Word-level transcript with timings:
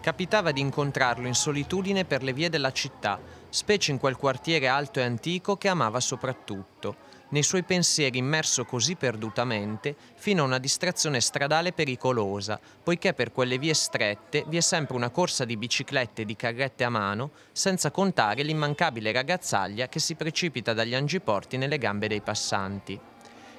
Capitava 0.00 0.50
di 0.50 0.62
incontrarlo 0.62 1.26
in 1.26 1.34
solitudine 1.34 2.06
per 2.06 2.22
le 2.22 2.32
vie 2.32 2.48
della 2.48 2.72
città, 2.72 3.20
specie 3.50 3.90
in 3.90 3.98
quel 3.98 4.16
quartiere 4.16 4.66
alto 4.66 4.98
e 4.98 5.02
antico 5.02 5.58
che 5.58 5.68
amava 5.68 6.00
soprattutto, 6.00 6.96
nei 7.30 7.42
suoi 7.42 7.64
pensieri 7.64 8.16
immerso 8.16 8.64
così 8.64 8.96
perdutamente 8.96 9.94
fino 10.16 10.42
a 10.42 10.46
una 10.46 10.58
distrazione 10.58 11.20
stradale 11.20 11.72
pericolosa, 11.72 12.58
poiché 12.82 13.12
per 13.12 13.30
quelle 13.30 13.58
vie 13.58 13.74
strette 13.74 14.44
vi 14.48 14.56
è 14.56 14.60
sempre 14.60 14.96
una 14.96 15.10
corsa 15.10 15.44
di 15.44 15.58
biciclette 15.58 16.22
e 16.22 16.24
di 16.24 16.34
carrette 16.34 16.82
a 16.84 16.88
mano, 16.88 17.32
senza 17.52 17.90
contare 17.90 18.42
l'immancabile 18.42 19.12
ragazzaglia 19.12 19.88
che 19.88 19.98
si 19.98 20.14
precipita 20.14 20.72
dagli 20.72 20.94
angiporti 20.94 21.58
nelle 21.58 21.76
gambe 21.76 22.08
dei 22.08 22.22
passanti. 22.22 22.98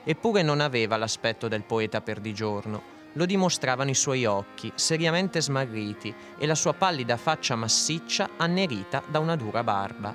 Eppure 0.03 0.41
non 0.41 0.59
aveva 0.59 0.97
l'aspetto 0.97 1.47
del 1.47 1.61
poeta 1.61 2.01
perdigiorno, 2.01 3.00
lo 3.13 3.25
dimostravano 3.25 3.89
i 3.89 3.95
suoi 3.95 4.25
occhi, 4.25 4.71
seriamente 4.75 5.41
smarriti, 5.41 6.13
e 6.37 6.45
la 6.45 6.55
sua 6.55 6.73
pallida 6.73 7.17
faccia 7.17 7.55
massiccia 7.55 8.29
annerita 8.37 9.01
da 9.07 9.19
una 9.19 9.35
dura 9.35 9.63
barba. 9.63 10.13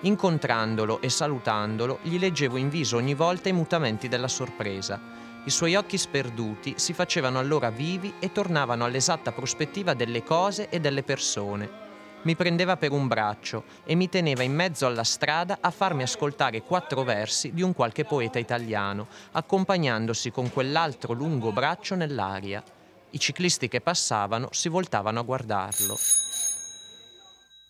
Incontrandolo 0.00 1.00
e 1.00 1.10
salutandolo, 1.10 1.98
gli 2.02 2.18
leggevo 2.18 2.56
in 2.56 2.68
viso 2.68 2.96
ogni 2.96 3.14
volta 3.14 3.48
i 3.48 3.52
mutamenti 3.52 4.06
della 4.08 4.28
sorpresa. 4.28 5.00
I 5.44 5.50
suoi 5.50 5.74
occhi 5.74 5.98
sperduti 5.98 6.74
si 6.76 6.92
facevano 6.92 7.38
allora 7.38 7.70
vivi 7.70 8.14
e 8.20 8.30
tornavano 8.30 8.84
all'esatta 8.84 9.32
prospettiva 9.32 9.94
delle 9.94 10.22
cose 10.22 10.68
e 10.68 10.78
delle 10.78 11.02
persone. 11.02 11.87
Mi 12.22 12.34
prendeva 12.34 12.76
per 12.76 12.90
un 12.90 13.06
braccio 13.06 13.64
e 13.84 13.94
mi 13.94 14.08
teneva 14.08 14.42
in 14.42 14.52
mezzo 14.52 14.86
alla 14.86 15.04
strada 15.04 15.58
a 15.60 15.70
farmi 15.70 16.02
ascoltare 16.02 16.62
quattro 16.62 17.04
versi 17.04 17.52
di 17.52 17.62
un 17.62 17.72
qualche 17.72 18.04
poeta 18.04 18.38
italiano, 18.38 19.06
accompagnandosi 19.32 20.30
con 20.32 20.50
quell'altro 20.50 21.12
lungo 21.12 21.52
braccio 21.52 21.94
nell'aria. 21.94 22.62
I 23.10 23.18
ciclisti 23.18 23.68
che 23.68 23.80
passavano 23.80 24.48
si 24.50 24.68
voltavano 24.68 25.20
a 25.20 25.22
guardarlo. 25.22 25.96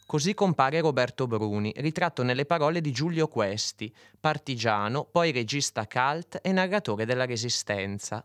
Così 0.06 0.32
compare 0.32 0.80
Roberto 0.80 1.26
Bruni, 1.26 1.70
ritratto 1.76 2.22
nelle 2.22 2.46
parole 2.46 2.80
di 2.80 2.90
Giulio 2.90 3.28
Questi, 3.28 3.94
partigiano, 4.18 5.04
poi 5.04 5.32
regista 5.32 5.86
cult 5.86 6.38
e 6.40 6.50
narratore 6.50 7.04
della 7.04 7.26
Resistenza. 7.26 8.24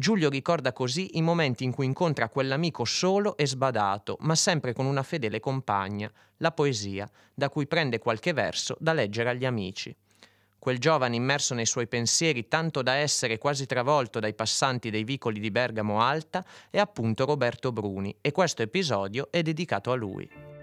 Giulio 0.00 0.28
ricorda 0.28 0.72
così 0.72 1.16
i 1.16 1.22
momenti 1.22 1.64
in 1.64 1.72
cui 1.72 1.84
incontra 1.84 2.28
quell'amico 2.28 2.84
solo 2.84 3.36
e 3.36 3.48
sbadato, 3.48 4.16
ma 4.20 4.36
sempre 4.36 4.72
con 4.72 4.86
una 4.86 5.02
fedele 5.02 5.40
compagna, 5.40 6.08
la 6.36 6.52
poesia, 6.52 7.10
da 7.34 7.48
cui 7.48 7.66
prende 7.66 7.98
qualche 7.98 8.32
verso 8.32 8.76
da 8.78 8.92
leggere 8.92 9.30
agli 9.30 9.44
amici. 9.44 9.92
Quel 10.56 10.78
giovane 10.78 11.16
immerso 11.16 11.52
nei 11.54 11.66
suoi 11.66 11.88
pensieri 11.88 12.46
tanto 12.46 12.80
da 12.80 12.92
essere 12.92 13.38
quasi 13.38 13.66
travolto 13.66 14.20
dai 14.20 14.34
passanti 14.34 14.90
dei 14.90 15.02
vicoli 15.02 15.40
di 15.40 15.50
Bergamo 15.50 16.00
Alta 16.00 16.44
è 16.70 16.78
appunto 16.78 17.24
Roberto 17.24 17.72
Bruni 17.72 18.14
e 18.20 18.30
questo 18.30 18.62
episodio 18.62 19.26
è 19.32 19.42
dedicato 19.42 19.90
a 19.90 19.96
lui. 19.96 20.57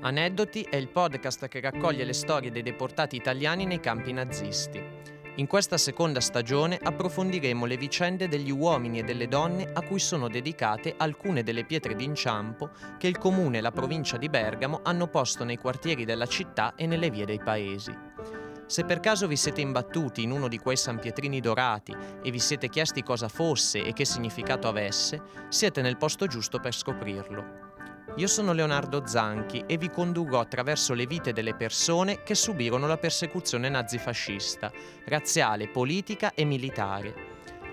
Aneddoti 0.00 0.62
è 0.62 0.76
il 0.76 0.86
podcast 0.86 1.48
che 1.48 1.60
raccoglie 1.60 2.04
le 2.04 2.12
storie 2.12 2.52
dei 2.52 2.62
deportati 2.62 3.16
italiani 3.16 3.66
nei 3.66 3.80
campi 3.80 4.12
nazisti. 4.12 4.80
In 5.34 5.48
questa 5.48 5.76
seconda 5.76 6.20
stagione 6.20 6.78
approfondiremo 6.80 7.66
le 7.66 7.76
vicende 7.76 8.28
degli 8.28 8.52
uomini 8.52 9.00
e 9.00 9.02
delle 9.02 9.26
donne 9.26 9.68
a 9.72 9.82
cui 9.82 9.98
sono 9.98 10.28
dedicate 10.28 10.94
alcune 10.96 11.42
delle 11.42 11.64
pietre 11.64 11.96
d'inciampo 11.96 12.70
che 12.96 13.08
il 13.08 13.18
comune 13.18 13.58
e 13.58 13.60
la 13.60 13.72
provincia 13.72 14.16
di 14.16 14.28
Bergamo 14.28 14.80
hanno 14.84 15.08
posto 15.08 15.42
nei 15.42 15.56
quartieri 15.56 16.04
della 16.04 16.26
città 16.26 16.74
e 16.76 16.86
nelle 16.86 17.10
vie 17.10 17.24
dei 17.24 17.40
paesi. 17.40 17.92
Se 18.66 18.84
per 18.84 19.00
caso 19.00 19.26
vi 19.26 19.36
siete 19.36 19.62
imbattuti 19.62 20.22
in 20.22 20.30
uno 20.30 20.46
di 20.46 20.58
quei 20.58 20.76
San 20.76 21.00
Pietrini 21.00 21.40
dorati 21.40 21.92
e 22.22 22.30
vi 22.30 22.38
siete 22.38 22.68
chiesti 22.68 23.02
cosa 23.02 23.28
fosse 23.28 23.82
e 23.82 23.92
che 23.92 24.04
significato 24.04 24.68
avesse, 24.68 25.20
siete 25.48 25.82
nel 25.82 25.96
posto 25.96 26.26
giusto 26.26 26.60
per 26.60 26.74
scoprirlo. 26.74 27.67
Io 28.18 28.26
sono 28.26 28.52
Leonardo 28.52 29.06
Zanchi 29.06 29.62
e 29.64 29.78
vi 29.78 29.90
condurrò 29.90 30.40
attraverso 30.40 30.92
le 30.92 31.06
vite 31.06 31.32
delle 31.32 31.54
persone 31.54 32.24
che 32.24 32.34
subirono 32.34 32.88
la 32.88 32.96
persecuzione 32.96 33.68
nazifascista, 33.68 34.72
razziale, 35.04 35.68
politica 35.68 36.34
e 36.34 36.44
militare. 36.44 37.14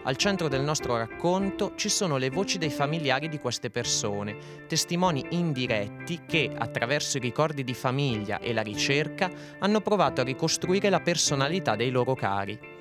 Al 0.04 0.18
centro 0.18 0.48
del 0.48 0.62
nostro 0.62 0.98
racconto 0.98 1.74
ci 1.74 1.90
sono 1.90 2.18
le 2.18 2.30
voci 2.30 2.60
dei 2.60 2.70
familiari 2.70 3.28
di 3.28 3.40
queste 3.40 3.72
persone, 3.72 4.68
testimoni 4.68 5.26
indiretti 5.32 6.22
che, 6.28 6.52
attraverso 6.56 7.18
i 7.18 7.22
ricordi 7.22 7.64
di 7.64 7.74
famiglia 7.74 8.38
e 8.38 8.54
la 8.54 8.62
ricerca, 8.62 9.32
hanno 9.58 9.82
provato 9.82 10.22
a 10.22 10.26
ricostruire 10.26 10.92
la 10.92 11.00
personalità 11.00 11.76
dei 11.76 11.90
loro 11.90 12.14
cari. 12.14 12.75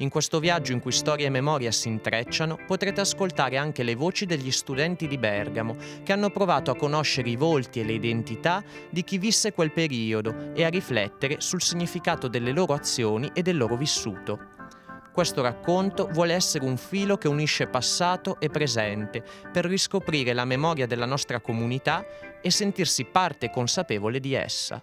In 0.00 0.10
questo 0.10 0.38
viaggio 0.38 0.70
in 0.70 0.78
cui 0.78 0.92
storia 0.92 1.26
e 1.26 1.30
memoria 1.30 1.72
si 1.72 1.88
intrecciano, 1.88 2.60
potrete 2.66 3.00
ascoltare 3.00 3.56
anche 3.56 3.82
le 3.82 3.96
voci 3.96 4.26
degli 4.26 4.52
studenti 4.52 5.08
di 5.08 5.18
Bergamo, 5.18 5.76
che 6.04 6.12
hanno 6.12 6.30
provato 6.30 6.70
a 6.70 6.76
conoscere 6.76 7.30
i 7.30 7.36
volti 7.36 7.80
e 7.80 7.84
le 7.84 7.94
identità 7.94 8.62
di 8.90 9.02
chi 9.02 9.18
visse 9.18 9.52
quel 9.52 9.72
periodo 9.72 10.52
e 10.54 10.64
a 10.64 10.68
riflettere 10.68 11.40
sul 11.40 11.62
significato 11.62 12.28
delle 12.28 12.52
loro 12.52 12.74
azioni 12.74 13.28
e 13.34 13.42
del 13.42 13.56
loro 13.56 13.76
vissuto. 13.76 14.38
Questo 15.12 15.42
racconto 15.42 16.06
vuole 16.06 16.34
essere 16.34 16.64
un 16.64 16.76
filo 16.76 17.18
che 17.18 17.26
unisce 17.26 17.66
passato 17.66 18.38
e 18.38 18.50
presente 18.50 19.24
per 19.52 19.64
riscoprire 19.64 20.32
la 20.32 20.44
memoria 20.44 20.86
della 20.86 21.06
nostra 21.06 21.40
comunità 21.40 22.06
e 22.40 22.52
sentirsi 22.52 23.04
parte 23.04 23.50
consapevole 23.50 24.20
di 24.20 24.34
essa. 24.34 24.80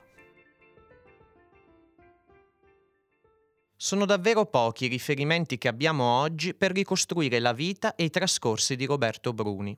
Sono 3.86 4.06
davvero 4.06 4.48
pochi 4.48 4.86
i 4.86 4.88
riferimenti 4.88 5.60
che 5.60 5.68
abbiamo 5.68 6.06
oggi 6.06 6.56
per 6.56 6.72
ricostruire 6.72 7.38
la 7.38 7.54
vita 7.54 7.94
e 7.94 8.06
i 8.06 8.10
trascorsi 8.10 8.76
di 8.76 8.86
Roberto 8.86 9.32
Bruni. 9.32 9.78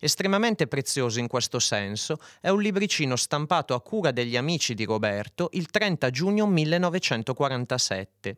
Estremamente 0.00 0.66
prezioso 0.66 1.20
in 1.20 1.28
questo 1.28 1.60
senso 1.60 2.18
è 2.40 2.48
un 2.48 2.60
libricino 2.60 3.14
stampato 3.14 3.74
a 3.74 3.80
cura 3.80 4.10
degli 4.10 4.36
amici 4.36 4.74
di 4.74 4.82
Roberto 4.82 5.50
il 5.52 5.70
30 5.70 6.10
giugno 6.10 6.48
1947. 6.48 8.36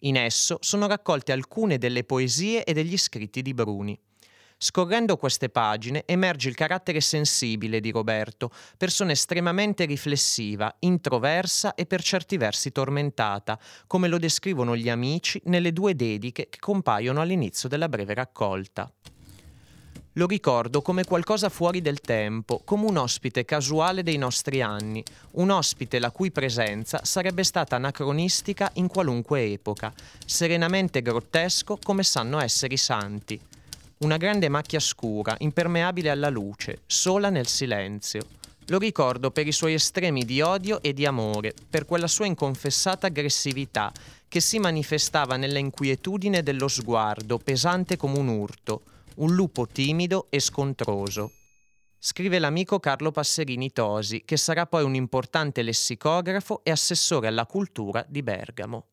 In 0.00 0.18
esso 0.18 0.58
sono 0.60 0.86
raccolte 0.86 1.32
alcune 1.32 1.78
delle 1.78 2.04
poesie 2.04 2.64
e 2.64 2.74
degli 2.74 2.98
scritti 2.98 3.40
di 3.40 3.54
Bruni. 3.54 3.98
Scorrendo 4.64 5.16
queste 5.16 5.48
pagine 5.48 6.04
emerge 6.06 6.48
il 6.48 6.54
carattere 6.54 7.00
sensibile 7.00 7.80
di 7.80 7.90
Roberto, 7.90 8.52
persona 8.76 9.10
estremamente 9.10 9.86
riflessiva, 9.86 10.72
introversa 10.78 11.74
e 11.74 11.84
per 11.84 12.00
certi 12.00 12.36
versi 12.36 12.70
tormentata, 12.70 13.58
come 13.88 14.06
lo 14.06 14.18
descrivono 14.18 14.76
gli 14.76 14.88
amici 14.88 15.42
nelle 15.46 15.72
due 15.72 15.96
dediche 15.96 16.46
che 16.48 16.60
compaiono 16.60 17.20
all'inizio 17.20 17.68
della 17.68 17.88
breve 17.88 18.14
raccolta. 18.14 18.88
Lo 20.12 20.26
ricordo 20.28 20.80
come 20.80 21.02
qualcosa 21.02 21.48
fuori 21.48 21.80
del 21.80 22.00
tempo, 22.00 22.60
come 22.64 22.84
un 22.84 22.98
ospite 22.98 23.44
casuale 23.44 24.04
dei 24.04 24.16
nostri 24.16 24.62
anni, 24.62 25.02
un 25.32 25.50
ospite 25.50 25.98
la 25.98 26.12
cui 26.12 26.30
presenza 26.30 27.00
sarebbe 27.02 27.42
stata 27.42 27.74
anacronistica 27.74 28.70
in 28.74 28.86
qualunque 28.86 29.42
epoca, 29.42 29.92
serenamente 30.24 31.02
grottesco 31.02 31.80
come 31.82 32.04
sanno 32.04 32.40
essere 32.40 32.74
i 32.74 32.78
santi 32.78 33.40
una 34.02 34.16
grande 34.16 34.48
macchia 34.48 34.80
scura, 34.80 35.36
impermeabile 35.38 36.10
alla 36.10 36.28
luce, 36.28 36.82
sola 36.86 37.30
nel 37.30 37.46
silenzio. 37.46 38.26
Lo 38.66 38.78
ricordo 38.78 39.30
per 39.30 39.46
i 39.46 39.52
suoi 39.52 39.74
estremi 39.74 40.24
di 40.24 40.40
odio 40.40 40.82
e 40.82 40.92
di 40.92 41.06
amore, 41.06 41.54
per 41.68 41.84
quella 41.84 42.08
sua 42.08 42.26
inconfessata 42.26 43.06
aggressività 43.06 43.92
che 44.26 44.40
si 44.40 44.58
manifestava 44.58 45.36
nella 45.36 45.58
inquietudine 45.58 46.42
dello 46.42 46.68
sguardo, 46.68 47.38
pesante 47.38 47.96
come 47.96 48.18
un 48.18 48.28
urto, 48.28 48.82
un 49.16 49.34
lupo 49.34 49.66
timido 49.66 50.26
e 50.30 50.40
scontroso. 50.40 51.30
Scrive 51.98 52.40
l'amico 52.40 52.80
Carlo 52.80 53.12
Passerini 53.12 53.70
Tosi, 53.70 54.22
che 54.24 54.36
sarà 54.36 54.66
poi 54.66 54.82
un 54.82 54.96
importante 54.96 55.62
lessicografo 55.62 56.60
e 56.64 56.72
assessore 56.72 57.28
alla 57.28 57.46
cultura 57.46 58.04
di 58.08 58.22
Bergamo. 58.22 58.86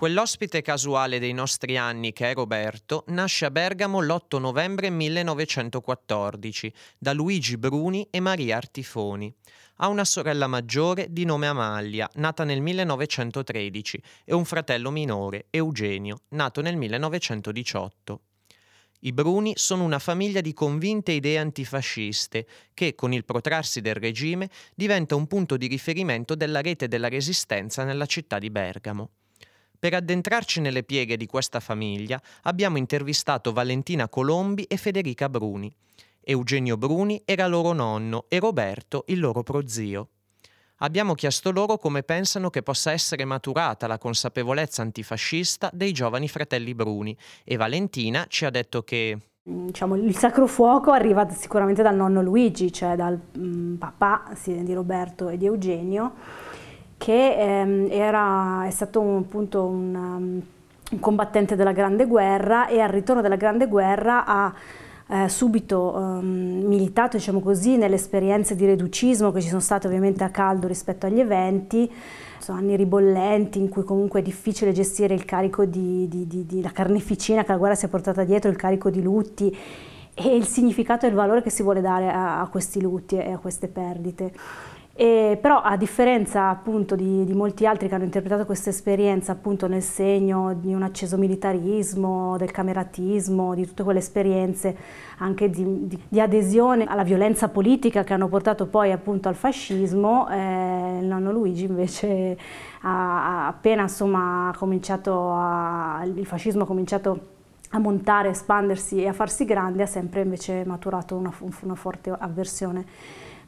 Quell'ospite 0.00 0.62
casuale 0.62 1.18
dei 1.18 1.34
nostri 1.34 1.76
anni 1.76 2.14
che 2.14 2.30
è 2.30 2.32
Roberto 2.32 3.04
nasce 3.08 3.44
a 3.44 3.50
Bergamo 3.50 4.00
l'8 4.00 4.38
novembre 4.38 4.88
1914 4.88 6.72
da 6.96 7.12
Luigi 7.12 7.58
Bruni 7.58 8.08
e 8.10 8.18
Maria 8.18 8.56
Artifoni. 8.56 9.30
Ha 9.76 9.88
una 9.88 10.06
sorella 10.06 10.46
maggiore 10.46 11.08
di 11.10 11.26
nome 11.26 11.48
Amalia, 11.48 12.08
nata 12.14 12.44
nel 12.44 12.62
1913, 12.62 14.02
e 14.24 14.32
un 14.32 14.46
fratello 14.46 14.90
minore, 14.90 15.48
Eugenio, 15.50 16.22
nato 16.28 16.62
nel 16.62 16.78
1918. 16.78 18.20
I 19.00 19.12
Bruni 19.12 19.52
sono 19.56 19.84
una 19.84 19.98
famiglia 19.98 20.40
di 20.40 20.54
convinte 20.54 21.12
idee 21.12 21.36
antifasciste 21.36 22.46
che, 22.72 22.94
con 22.94 23.12
il 23.12 23.26
protrarsi 23.26 23.82
del 23.82 23.96
regime, 23.96 24.48
diventa 24.74 25.14
un 25.14 25.26
punto 25.26 25.58
di 25.58 25.66
riferimento 25.66 26.34
della 26.34 26.62
rete 26.62 26.88
della 26.88 27.10
resistenza 27.10 27.84
nella 27.84 28.06
città 28.06 28.38
di 28.38 28.48
Bergamo. 28.48 29.10
Per 29.80 29.94
addentrarci 29.94 30.60
nelle 30.60 30.82
pieghe 30.82 31.16
di 31.16 31.24
questa 31.24 31.58
famiglia 31.58 32.20
abbiamo 32.42 32.76
intervistato 32.76 33.50
Valentina 33.50 34.10
Colombi 34.10 34.64
e 34.64 34.76
Federica 34.76 35.30
Bruni. 35.30 35.74
Eugenio 36.20 36.76
Bruni 36.76 37.22
era 37.24 37.46
loro 37.46 37.72
nonno 37.72 38.26
e 38.28 38.38
Roberto 38.38 39.04
il 39.06 39.18
loro 39.18 39.42
prozio. 39.42 40.08
Abbiamo 40.82 41.14
chiesto 41.14 41.50
loro 41.50 41.78
come 41.78 42.02
pensano 42.02 42.50
che 42.50 42.62
possa 42.62 42.92
essere 42.92 43.24
maturata 43.24 43.86
la 43.86 43.96
consapevolezza 43.96 44.82
antifascista 44.82 45.70
dei 45.72 45.92
giovani 45.92 46.28
fratelli 46.28 46.74
Bruni 46.74 47.16
e 47.42 47.56
Valentina 47.56 48.26
ci 48.28 48.44
ha 48.44 48.50
detto 48.50 48.82
che 48.82 49.18
Diciamo, 49.42 49.96
il 49.96 50.14
sacro 50.14 50.46
fuoco 50.46 50.90
arriva 50.90 51.26
sicuramente 51.30 51.82
dal 51.82 51.96
nonno 51.96 52.20
Luigi, 52.20 52.70
cioè 52.70 52.94
dal 52.94 53.18
mm, 53.38 53.76
papà 53.76 54.32
di 54.44 54.74
Roberto 54.74 55.30
e 55.30 55.38
di 55.38 55.46
Eugenio, 55.46 56.12
che 57.00 57.34
ehm, 57.34 57.86
era, 57.90 58.66
è 58.66 58.70
stato 58.70 59.00
un, 59.00 59.22
appunto 59.24 59.64
un, 59.64 59.94
um, 59.94 60.42
un 60.90 61.00
combattente 61.00 61.56
della 61.56 61.72
Grande 61.72 62.04
Guerra 62.04 62.68
e 62.68 62.80
al 62.80 62.90
ritorno 62.90 63.22
della 63.22 63.36
Grande 63.36 63.68
Guerra 63.68 64.26
ha 64.26 64.52
eh, 65.08 65.26
subito 65.30 65.94
um, 65.96 66.62
militato 66.66 67.16
diciamo 67.16 67.40
così, 67.40 67.78
nelle 67.78 67.94
esperienze 67.94 68.54
di 68.54 68.66
reducismo 68.66 69.32
che 69.32 69.40
ci 69.40 69.48
sono 69.48 69.62
state 69.62 69.86
ovviamente 69.86 70.24
a 70.24 70.28
caldo 70.28 70.66
rispetto 70.66 71.06
agli 71.06 71.20
eventi, 71.20 71.90
sono 72.38 72.58
anni 72.58 72.76
ribollenti 72.76 73.58
in 73.58 73.70
cui 73.70 73.82
comunque 73.82 74.20
è 74.20 74.22
difficile 74.22 74.72
gestire 74.72 75.14
il 75.14 75.24
carico 75.24 75.64
di, 75.64 76.06
di, 76.06 76.26
di, 76.26 76.44
di 76.44 76.60
la 76.60 76.70
carneficina 76.70 77.44
che 77.44 77.52
la 77.52 77.56
guerra 77.56 77.76
si 77.76 77.86
è 77.86 77.88
portata 77.88 78.24
dietro, 78.24 78.50
il 78.50 78.56
carico 78.56 78.90
di 78.90 79.00
lutti 79.00 79.56
e 80.12 80.36
il 80.36 80.44
significato 80.44 81.06
e 81.06 81.08
il 81.08 81.14
valore 81.14 81.40
che 81.40 81.48
si 81.48 81.62
vuole 81.62 81.80
dare 81.80 82.10
a, 82.10 82.42
a 82.42 82.46
questi 82.48 82.78
lutti 82.82 83.16
e 83.16 83.32
a 83.32 83.38
queste 83.38 83.68
perdite. 83.68 84.32
E, 85.00 85.38
però 85.40 85.62
a 85.62 85.78
differenza 85.78 86.50
appunto 86.50 86.94
di, 86.94 87.24
di, 87.24 87.32
molti 87.32 87.64
altri 87.64 87.88
che 87.88 87.94
hanno 87.94 88.04
interpretato 88.04 88.44
questa 88.44 88.68
esperienza 88.68 89.32
appunto 89.32 89.66
nel 89.66 89.80
segno 89.80 90.52
di 90.52 90.74
un 90.74 90.82
acceso 90.82 91.16
militarismo, 91.16 92.36
del 92.36 92.50
cameratismo, 92.50 93.54
di 93.54 93.66
tutte 93.66 93.82
quelle 93.82 94.00
esperienze 94.00 94.76
anche 95.16 95.48
di, 95.48 95.86
di, 95.86 95.98
di 96.06 96.20
adesione 96.20 96.84
alla 96.84 97.02
violenza 97.02 97.48
politica 97.48 98.04
che 98.04 98.12
hanno 98.12 98.28
portato 98.28 98.66
poi 98.66 98.92
appunto 98.92 99.28
al 99.30 99.36
fascismo, 99.36 100.28
eh, 100.28 100.98
il 101.00 101.06
nonno 101.06 101.32
Luigi 101.32 101.64
invece 101.64 102.36
ha, 102.82 103.46
appena 103.46 103.80
insomma 103.84 104.52
cominciato 104.54 105.32
a, 105.32 106.02
il 106.14 106.26
fascismo 106.26 106.64
ha 106.64 106.66
cominciato 106.66 107.20
a 107.70 107.78
montare, 107.78 108.28
a 108.28 108.32
espandersi 108.32 109.02
e 109.02 109.08
a 109.08 109.14
farsi 109.14 109.46
grande, 109.46 109.82
ha 109.82 109.86
sempre 109.86 110.20
invece 110.20 110.62
maturato 110.66 111.16
una, 111.16 111.32
una 111.62 111.74
forte 111.74 112.14
avversione 112.18 112.84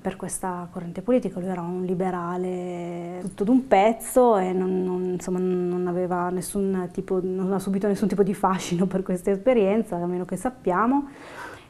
per 0.03 0.17
questa 0.17 0.69
corrente 0.71 1.01
politica, 1.01 1.39
lui 1.39 1.49
era 1.49 1.61
un 1.61 1.85
liberale 1.85 3.21
tutto 3.23 3.45
d'un 3.45 3.69
pezzo 3.69 4.37
e 4.37 4.53
non, 4.53 4.83
non, 4.83 5.05
insomma, 5.05 5.39
non, 5.39 5.87
aveva 5.87 6.29
nessun 6.29 6.89
tipo, 6.93 7.21
non 7.23 7.53
ha 7.53 7.61
subito 7.61 7.87
nessun 7.87 8.09
tipo 8.09 8.25
di 8.25 8.35
fascino 8.35 8.87
per 8.87 9.05
questa 9.05 9.31
esperienza, 9.31 9.97
a 9.97 10.07
meno 10.07 10.25
che 10.25 10.37
sappiamo. 10.37 11.09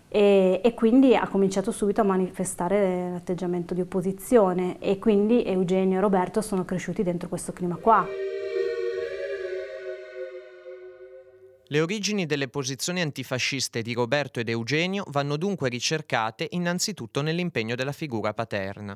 E, 0.08 0.60
e, 0.62 0.74
quindi 0.74 1.14
ha 1.14 1.26
cominciato 1.28 1.70
subito 1.70 2.00
a 2.00 2.04
manifestare 2.04 3.10
l'atteggiamento 3.12 3.72
di 3.74 3.80
opposizione 3.80 4.78
e 4.78 4.98
quindi 4.98 5.42
Eugenio 5.44 5.98
e 5.98 6.00
Roberto 6.00 6.40
sono 6.40 6.64
cresciuti 6.64 7.02
dentro 7.02 7.28
questo 7.28 7.52
clima 7.52 7.76
qua. 7.76 8.06
Le 11.72 11.80
origini 11.80 12.26
delle 12.26 12.48
posizioni 12.48 13.00
antifasciste 13.00 13.80
di 13.80 13.94
Roberto 13.94 14.38
ed 14.38 14.50
Eugenio 14.50 15.04
vanno 15.08 15.38
dunque 15.38 15.70
ricercate 15.70 16.46
innanzitutto 16.50 17.22
nell'impegno 17.22 17.74
della 17.74 17.92
figura 17.92 18.34
paterna. 18.34 18.94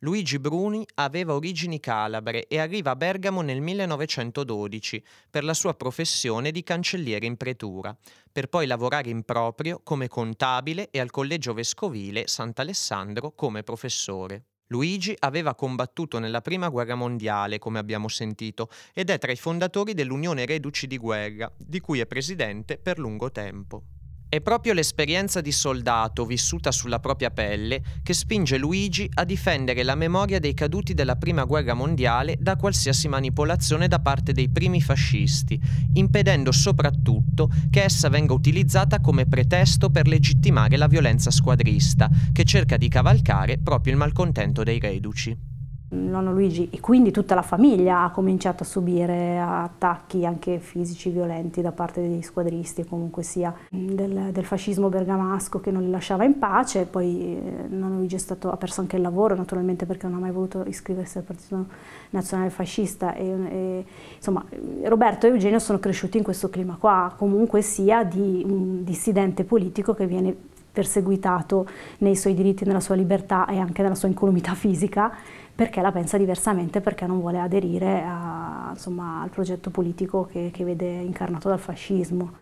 Luigi 0.00 0.38
Bruni 0.38 0.86
aveva 0.96 1.32
origini 1.32 1.80
calabre 1.80 2.46
e 2.46 2.58
arriva 2.58 2.90
a 2.90 2.96
Bergamo 2.96 3.40
nel 3.40 3.62
1912 3.62 5.02
per 5.30 5.44
la 5.44 5.54
sua 5.54 5.72
professione 5.72 6.50
di 6.50 6.62
cancelliere 6.62 7.24
in 7.24 7.38
pretura, 7.38 7.96
per 8.30 8.48
poi 8.48 8.66
lavorare 8.66 9.08
in 9.08 9.22
proprio 9.22 9.80
come 9.82 10.06
contabile 10.06 10.90
e 10.90 11.00
al 11.00 11.10
Collegio 11.10 11.54
Vescovile 11.54 12.26
Sant'Alessandro 12.26 13.32
come 13.32 13.62
professore. 13.62 14.44
Luigi 14.72 15.16
aveva 15.18 15.56
combattuto 15.56 16.20
nella 16.20 16.42
Prima 16.42 16.68
Guerra 16.68 16.94
Mondiale, 16.94 17.58
come 17.58 17.80
abbiamo 17.80 18.06
sentito, 18.06 18.68
ed 18.94 19.10
è 19.10 19.18
tra 19.18 19.32
i 19.32 19.36
fondatori 19.36 19.94
dell'Unione 19.94 20.46
Reduci 20.46 20.86
di 20.86 20.96
Guerra, 20.96 21.52
di 21.56 21.80
cui 21.80 21.98
è 21.98 22.06
presidente 22.06 22.78
per 22.78 23.00
lungo 23.00 23.32
tempo. 23.32 23.82
È 24.32 24.40
proprio 24.40 24.74
l'esperienza 24.74 25.40
di 25.40 25.50
soldato 25.50 26.24
vissuta 26.24 26.70
sulla 26.70 27.00
propria 27.00 27.32
pelle 27.32 27.82
che 28.00 28.14
spinge 28.14 28.58
Luigi 28.58 29.10
a 29.14 29.24
difendere 29.24 29.82
la 29.82 29.96
memoria 29.96 30.38
dei 30.38 30.54
caduti 30.54 30.94
della 30.94 31.16
Prima 31.16 31.42
Guerra 31.42 31.74
Mondiale 31.74 32.36
da 32.38 32.54
qualsiasi 32.54 33.08
manipolazione 33.08 33.88
da 33.88 33.98
parte 33.98 34.30
dei 34.30 34.48
primi 34.48 34.80
fascisti, 34.80 35.60
impedendo 35.94 36.52
soprattutto 36.52 37.50
che 37.70 37.82
essa 37.82 38.08
venga 38.08 38.32
utilizzata 38.32 39.00
come 39.00 39.26
pretesto 39.26 39.90
per 39.90 40.06
legittimare 40.06 40.76
la 40.76 40.86
violenza 40.86 41.32
squadrista, 41.32 42.08
che 42.30 42.44
cerca 42.44 42.76
di 42.76 42.86
cavalcare 42.86 43.58
proprio 43.58 43.94
il 43.94 43.98
malcontento 43.98 44.62
dei 44.62 44.78
reduci 44.78 45.49
nonno 45.90 46.32
Luigi 46.32 46.68
e 46.70 46.78
quindi 46.80 47.10
tutta 47.10 47.34
la 47.34 47.42
famiglia 47.42 48.02
ha 48.02 48.10
cominciato 48.10 48.62
a 48.62 48.66
subire 48.66 49.40
attacchi 49.40 50.24
anche 50.24 50.58
fisici 50.60 51.10
violenti 51.10 51.60
da 51.60 51.72
parte 51.72 52.00
degli 52.00 52.22
squadristi, 52.22 52.84
comunque 52.84 53.22
sia 53.22 53.52
del, 53.68 54.30
del 54.32 54.44
fascismo 54.44 54.88
bergamasco 54.88 55.60
che 55.60 55.70
non 55.70 55.82
li 55.82 55.90
lasciava 55.90 56.24
in 56.24 56.38
pace, 56.38 56.84
poi 56.84 57.36
eh, 57.36 57.66
nonno 57.68 57.96
Luigi 57.96 58.18
stato, 58.18 58.50
ha 58.50 58.56
perso 58.56 58.80
anche 58.80 58.96
il 58.96 59.02
lavoro 59.02 59.34
naturalmente 59.34 59.86
perché 59.86 60.06
non 60.06 60.16
ha 60.16 60.20
mai 60.20 60.30
voluto 60.30 60.62
iscriversi 60.66 61.18
al 61.18 61.24
Partito 61.24 61.66
Nazionale 62.10 62.50
Fascista. 62.50 63.14
E, 63.14 63.24
e, 63.26 63.84
insomma 64.16 64.44
Roberto 64.84 65.26
e 65.26 65.30
Eugenio 65.30 65.58
sono 65.58 65.78
cresciuti 65.78 66.18
in 66.18 66.22
questo 66.22 66.48
clima 66.50 66.76
qua, 66.78 67.12
comunque 67.16 67.62
sia 67.62 68.04
di 68.04 68.44
un 68.46 68.84
dissidente 68.84 69.44
politico 69.44 69.94
che 69.94 70.06
viene 70.06 70.36
perseguitato 70.72 71.66
nei 71.98 72.14
suoi 72.14 72.34
diritti, 72.34 72.64
nella 72.64 72.80
sua 72.80 72.94
libertà 72.94 73.46
e 73.46 73.58
anche 73.58 73.82
nella 73.82 73.96
sua 73.96 74.08
incolumità 74.08 74.54
fisica 74.54 75.12
perché 75.60 75.82
la 75.82 75.92
pensa 75.92 76.16
diversamente, 76.16 76.80
perché 76.80 77.04
non 77.04 77.20
vuole 77.20 77.38
aderire 77.38 78.02
a, 78.02 78.70
insomma, 78.70 79.20
al 79.20 79.28
progetto 79.28 79.68
politico 79.68 80.24
che, 80.24 80.50
che 80.50 80.64
vede 80.64 80.86
incarnato 80.86 81.50
dal 81.50 81.58
fascismo. 81.58 82.38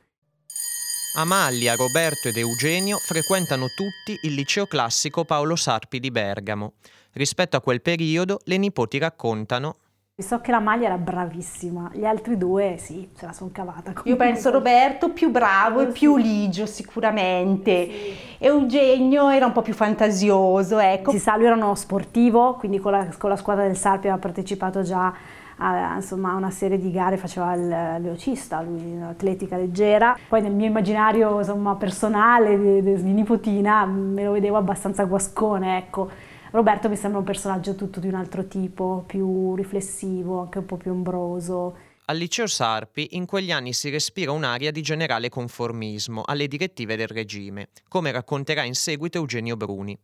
Amalia, 1.17 1.75
Roberto 1.75 2.29
ed 2.29 2.37
Eugenio 2.37 2.97
frequentano 2.97 3.67
tutti 3.75 4.17
il 4.23 4.35
liceo 4.35 4.67
classico 4.67 5.25
Paolo 5.25 5.56
Sarpi 5.56 5.99
di 5.99 6.12
Bergamo. 6.12 6.75
Rispetto 7.15 7.56
a 7.56 7.61
quel 7.61 7.82
periodo, 7.82 8.38
le 8.44 8.56
nipoti 8.56 8.99
raccontano 8.99 9.79
So 10.20 10.41
che 10.41 10.50
la 10.50 10.59
maglia 10.59 10.87
era 10.87 10.99
bravissima, 10.99 11.91
gli 11.93 12.05
altri 12.05 12.37
due 12.37 12.75
sì, 12.76 13.09
se 13.15 13.25
la 13.25 13.32
sono 13.32 13.50
cavata. 13.53 13.93
Io 14.03 14.17
penso 14.17 14.50
Roberto 14.50 15.12
più 15.12 15.31
bravo 15.31 15.79
e 15.79 15.87
più 15.87 16.17
ligio 16.17 16.67
sicuramente. 16.67 17.88
Sì. 17.88 18.17
Eugenio 18.38 19.29
era 19.29 19.47
un 19.47 19.53
po' 19.53 19.62
più 19.62 19.75
fantasioso, 19.75 20.81
ecco. 20.81 21.12
Si 21.12 21.20
sa, 21.20 21.37
lui 21.37 21.47
era 21.47 21.55
uno 21.55 21.73
sportivo, 21.76 22.55
quindi 22.55 22.81
con 22.81 22.91
la, 22.91 23.06
con 23.17 23.31
la 23.31 23.37
squadra 23.37 23.65
del 23.65 23.76
Sarpi 23.76 24.09
aveva 24.09 24.20
partecipato 24.20 24.82
già 24.82 25.15
a, 25.56 25.94
insomma, 25.94 26.35
una 26.35 26.50
serie 26.50 26.81
di 26.81 26.91
gare, 26.91 27.17
faceva 27.17 27.54
il 27.54 28.02
leocista, 28.02 28.61
lui 28.61 29.00
atletica 29.00 29.57
leggera. 29.57 30.19
Poi 30.26 30.43
nel 30.43 30.52
mio 30.52 30.66
immaginario 30.66 31.38
insomma, 31.38 31.76
personale 31.76 32.59
di, 32.59 32.83
di, 32.83 33.02
di 33.04 33.12
nipotina 33.12 33.85
me 33.87 34.25
lo 34.25 34.33
vedevo 34.33 34.57
abbastanza 34.57 35.04
guascone, 35.04 35.78
ecco 35.78 36.11
Roberto 36.50 36.88
mi 36.88 36.97
sembra 36.97 37.19
un 37.19 37.26
personaggio 37.26 37.75
tutto 37.75 38.00
di 38.00 38.09
un 38.09 38.14
altro 38.14 38.47
tipo, 38.47 39.05
più 39.07 39.55
riflessivo, 39.55 40.40
anche 40.40 40.59
un 40.59 40.67
po' 40.67 40.76
più 40.76 40.90
ombroso. 40.93 41.76
Al 42.07 42.17
liceo 42.17 42.47
Sarpi 42.47 43.09
in 43.12 43.26
quegli 43.26 43.52
anni 43.52 43.75
si 43.75 43.90
respira 43.90 44.33
un'aria 44.33 44.71
di 44.71 44.81
generale 44.81 45.28
conformismo 45.28 46.23
alle 46.25 46.49
direttive 46.49 46.97
del 46.97 47.09
regime, 47.09 47.69
come 47.87 48.11
racconterà 48.12 48.64
in 48.64 48.75
seguito 48.75 49.19
Eugenio 49.19 49.57
Bruni. 49.57 49.99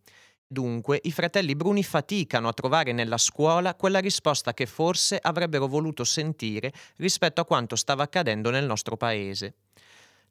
Dunque, 0.47 1.01
i 1.05 1.13
fratelli 1.13 1.57
Bruni 1.57 1.83
faticano 1.83 2.49
a 2.49 2.53
trovare 2.53 2.93
nella 2.93 3.17
scuola 3.17 3.75
quella 3.75 4.01
risposta 4.01 4.53
che 4.53 4.67
forse 4.67 5.19
avrebbero 5.21 5.67
voluto 5.67 6.05
sentire 6.05 6.71
rispetto 6.99 7.41
a 7.41 7.47
quanto 7.47 7.75
stava 7.75 8.03
accadendo 8.03 8.51
nel 8.51 8.67
nostro 8.67 8.99
paese. 8.99 9.55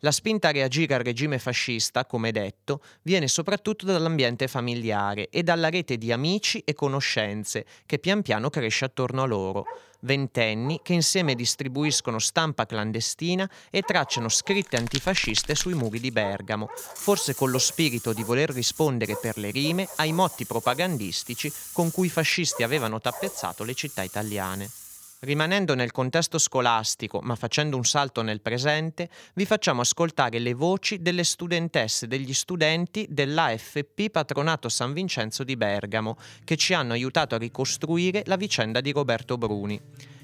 La 0.03 0.12
spinta 0.12 0.50
a 0.50 0.51
reagire 0.51 0.95
al 0.95 1.01
regime 1.01 1.39
fascista, 1.39 2.05
come 2.05 2.33
detto, 2.33 2.81
viene 3.03 3.29
soprattutto 3.29 3.86
dall'ambiente 3.86 4.50
familiare 4.50 5.29
e 5.29 5.43
dalla 5.43 5.69
rete 5.69 5.98
di 5.98 6.12
amici 6.12 6.60
e 6.65 6.74
conoscenze 6.74 7.65
che 7.86 8.00
pian 8.00 8.22
piano 8.22 8.50
cresce 8.50 8.83
attorno 8.83 9.24
a 9.24 9.25
loro, 9.25 9.63
ventenni 10.01 10.81
che 10.83 10.91
insieme 10.91 11.36
distribuiscono 11.36 12.19
stampa 12.19 12.65
clandestina 12.65 13.50
e 13.69 13.81
tracciano 13.81 14.27
scritte 14.27 14.75
antifasciste 14.75 15.55
sui 15.55 15.74
muri 15.74 16.01
di 16.01 16.12
Bergamo, 16.12 16.67
forse 16.75 17.33
con 17.33 17.50
lo 17.50 17.60
spirito 17.60 18.12
di 18.12 18.24
voler 18.24 18.50
rispondere 18.50 19.17
per 19.22 19.38
le 19.38 19.51
rime 19.51 19.88
ai 19.95 20.12
motti 20.12 20.45
propagandistici 20.45 21.50
con 21.72 21.91
cui 21.91 22.07
i 22.07 22.10
fascisti 22.10 22.62
avevano 22.62 23.00
tappezzato 23.00 23.63
le 23.63 23.74
città 23.74 24.03
italiane. 24.03 24.83
Rimanendo 25.24 25.74
nel 25.74 25.94
contesto 25.94 26.38
scolastico, 26.38 27.22
ma 27.22 27.36
facendo 27.36 27.77
un 27.77 27.86
salto 27.86 28.22
nel 28.22 28.42
presente, 28.42 29.08
vi 29.36 29.46
facciamo 29.46 29.80
ascoltare 29.80 30.38
le 30.38 30.53
voci 30.53 31.01
delle 31.01 31.24
studentesse 31.24 32.03
e 32.03 32.08
degli 32.10 32.34
studenti 32.34 33.08
dell'AFP 33.10 34.10
Patronato 34.10 34.68
San 34.68 34.92
Vincenzo 34.92 35.46
di 35.46 35.56
Bergamo, 35.56 36.18
che 36.44 36.58
ci 36.58 36.74
hanno 36.74 36.92
aiutato 36.92 37.36
a 37.36 37.38
ricostruire 37.38 38.24
la 38.25 38.36
vicenda 38.36 38.82
di 38.82 38.92
Roberto 38.92 39.38
Bruni. 39.38 39.80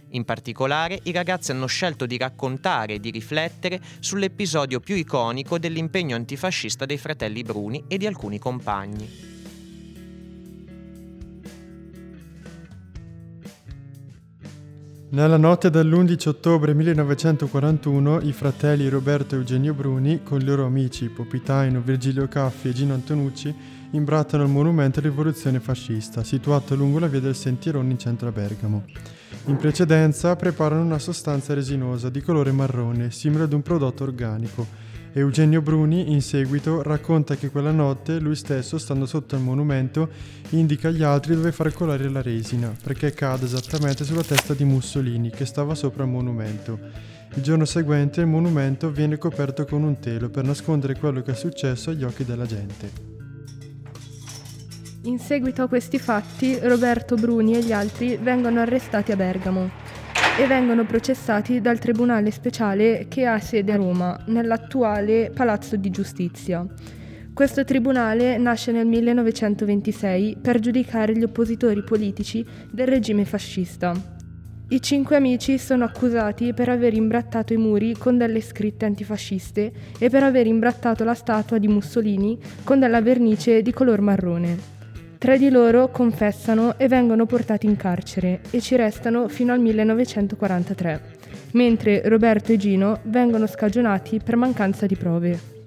In 0.10 0.25
particolare, 0.25 1.00
i 1.03 1.13
ragazzi 1.13 1.51
hanno 1.51 1.68
scelto 1.68 2.06
di 2.06 2.18
raccontare 2.18 2.96
e 2.96 3.00
di 3.00 3.10
riflettere 3.10 3.79
sull'episodio 4.01 4.82
più 4.82 4.96
iconico 4.96 5.58
dell'impegno 5.58 6.18
antifascista 6.18 6.86
dei 6.86 6.98
fratelli 6.98 7.44
Bruni 7.44 7.86
e 7.88 7.98
di 7.98 8.06
alcuni 8.06 8.38
compagni. 8.38 9.38
Nella 15.12 15.38
notte 15.38 15.72
dell'11 15.72 16.28
ottobre 16.28 16.75
1941 16.75 18.22
i 18.22 18.32
fratelli 18.32 18.88
Roberto 18.89 19.34
e 19.34 19.39
Eugenio 19.39 19.74
Bruni, 19.74 20.22
con 20.22 20.39
i 20.39 20.44
loro 20.44 20.68
amici 20.68 21.10
Popitaino, 21.10 21.82
Virgilio 21.82 22.28
Caffi 22.28 22.68
e 22.68 22.74
Gino 22.74 22.94
Antonucci, 22.94 23.51
imbrattano 23.94 24.44
il 24.44 24.50
monumento 24.50 25.01
rivoluzione 25.01 25.60
fascista, 25.60 26.24
situato 26.24 26.75
lungo 26.75 27.00
la 27.00 27.08
via 27.08 27.22
del 27.22 27.34
Sentierone 27.34 27.89
in 27.89 27.98
centro 27.98 28.28
a 28.28 28.32
Bergamo. 28.32 28.84
In 29.46 29.58
precedenza 29.58 30.36
preparano 30.36 30.84
una 30.84 31.00
sostanza 31.00 31.56
resinosa 31.56 32.12
di 32.12 32.22
colore 32.22 32.51
marrone, 32.51 33.10
simile 33.10 33.46
ad 33.46 33.54
un 33.54 33.63
prodotto 33.63 34.04
organico, 34.04 34.68
Eugenio 35.13 35.63
Bruni 35.63 36.12
in 36.12 36.22
seguito 36.22 36.84
racconta 36.84 37.36
che 37.36 37.50
quella 37.50 37.72
notte 37.72 38.20
lui 38.20 38.36
stesso, 38.36 38.78
stando 38.78 39.08
sotto 39.08 39.36
il 39.36 39.42
monumento, 39.42 40.10
indica 40.50 40.89
agli 40.89 41.01
altri 41.01 41.34
dove 41.34 41.51
far 41.51 41.74
colare 41.74 42.08
la 42.10 42.22
resina, 42.22 42.72
perché 42.84 43.12
cade 43.13 43.46
esattamente 43.46 44.04
sulla 44.04 44.22
testa 44.22 44.54
di 44.54 44.63
Mussolini 44.66 45.32
che 45.32 45.46
stava 45.46 45.74
sopra 45.74 46.04
il 46.04 46.10
monumento. 46.10 46.80
Il 47.34 47.42
giorno 47.42 47.66
seguente 47.66 48.22
il 48.22 48.28
monumento 48.28 48.92
viene 48.92 49.18
coperto 49.18 49.66
con 49.66 49.82
un 49.82 49.98
telo 50.00 50.30
per 50.30 50.44
nascondere 50.44 50.96
quello 50.96 51.24
che 51.24 51.32
è 51.32 51.36
successo 51.36 51.89
agli 51.89 52.04
occhi 52.04 52.24
della 52.24 52.46
gente. 52.46 53.18
In 55.04 55.18
seguito 55.18 55.63
a 55.63 55.68
questi 55.68 55.98
fatti, 55.98 56.60
Roberto 56.62 57.16
Bruni 57.16 57.56
e 57.56 57.63
gli 57.63 57.72
altri 57.72 58.18
vengono 58.18 58.60
arrestati 58.60 59.12
a 59.12 59.16
Bergamo 59.16 59.89
e 60.39 60.48
vengono 60.48 60.86
processati 60.86 61.60
dal 61.60 61.79
Tribunale 61.79 62.31
Speciale 62.31 63.08
che 63.10 63.25
ha 63.25 63.39
sede 63.39 63.74
a 63.74 63.75
Roma, 63.75 64.17
nell'attuale 64.27 65.31
Palazzo 65.36 65.75
di 65.75 65.89
Giustizia. 65.89 66.65
Questo 67.34 67.65
tribunale 67.65 68.38
nasce 68.38 68.72
nel 68.72 68.86
1926 68.86 70.38
per 70.41 70.60
giudicare 70.60 71.13
gli 71.17 71.24
oppositori 71.24 71.84
politici 71.84 72.46
del 72.72 72.88
regime 72.88 73.25
fascista. 73.25 73.91
I 74.69 74.81
cinque 74.81 75.17
amici 75.17 75.58
sono 75.58 75.84
accusati 75.84 76.53
per 76.53 76.69
aver 76.69 76.93
imbrattato 76.93 77.51
i 77.51 77.58
muri 77.58 77.98
con 77.98 78.17
delle 78.17 78.39
scritte 78.39 78.86
antifasciste 78.86 79.74
e 80.00 80.10
per 80.10 80.24
aver 80.24 80.48
imbrattato 80.48 81.03
la 81.03 81.15
statua 81.15 81.58
di 81.58 81.67
Mussolini 81.67 82.39
con 82.63 82.79
della 82.79 83.01
vernice 83.01 83.62
di 83.62 83.74
color 83.74 84.00
marrone. 84.00 84.78
Tre 85.19 85.38
di 85.38 85.49
loro 85.49 85.91
confessano 85.91 86.77
e 86.79 86.88
vengono 86.88 87.25
portati 87.25 87.65
in 87.65 87.75
carcere 87.75 88.39
e 88.51 88.61
ci 88.61 88.77
restano 88.77 89.27
fino 89.27 89.51
al 89.51 89.59
1943, 89.59 91.01
mentre 91.51 92.07
Roberto 92.07 92.53
e 92.53 92.57
Gino 92.57 93.01
vengono 93.03 93.45
scagionati 93.45 94.21
per 94.23 94.38
mancanza 94.38 94.85
di 94.85 94.95
prove. 94.95 95.57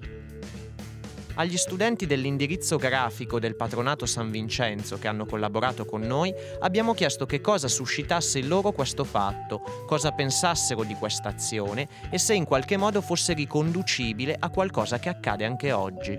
Agli 1.35 1.55
studenti 1.55 2.07
dell'indirizzo 2.07 2.77
grafico 2.77 3.39
del 3.39 3.55
patronato 3.55 4.07
San 4.07 4.31
Vincenzo 4.31 4.97
che 4.97 5.07
hanno 5.07 5.27
collaborato 5.27 5.85
con 5.85 6.01
noi 6.01 6.33
abbiamo 6.61 6.95
chiesto 6.95 7.27
che 7.27 7.39
cosa 7.39 7.67
suscitasse 7.67 8.39
in 8.39 8.47
loro 8.47 8.71
questo 8.71 9.03
fatto, 9.03 9.61
cosa 9.85 10.13
pensassero 10.13 10.83
di 10.83 10.95
questa 10.95 11.29
azione 11.29 11.87
e 12.09 12.17
se 12.17 12.33
in 12.33 12.45
qualche 12.45 12.75
modo 12.75 13.01
fosse 13.01 13.33
riconducibile 13.33 14.35
a 14.37 14.49
qualcosa 14.49 14.97
che 14.97 15.09
accade 15.09 15.45
anche 15.45 15.71
oggi. 15.71 16.17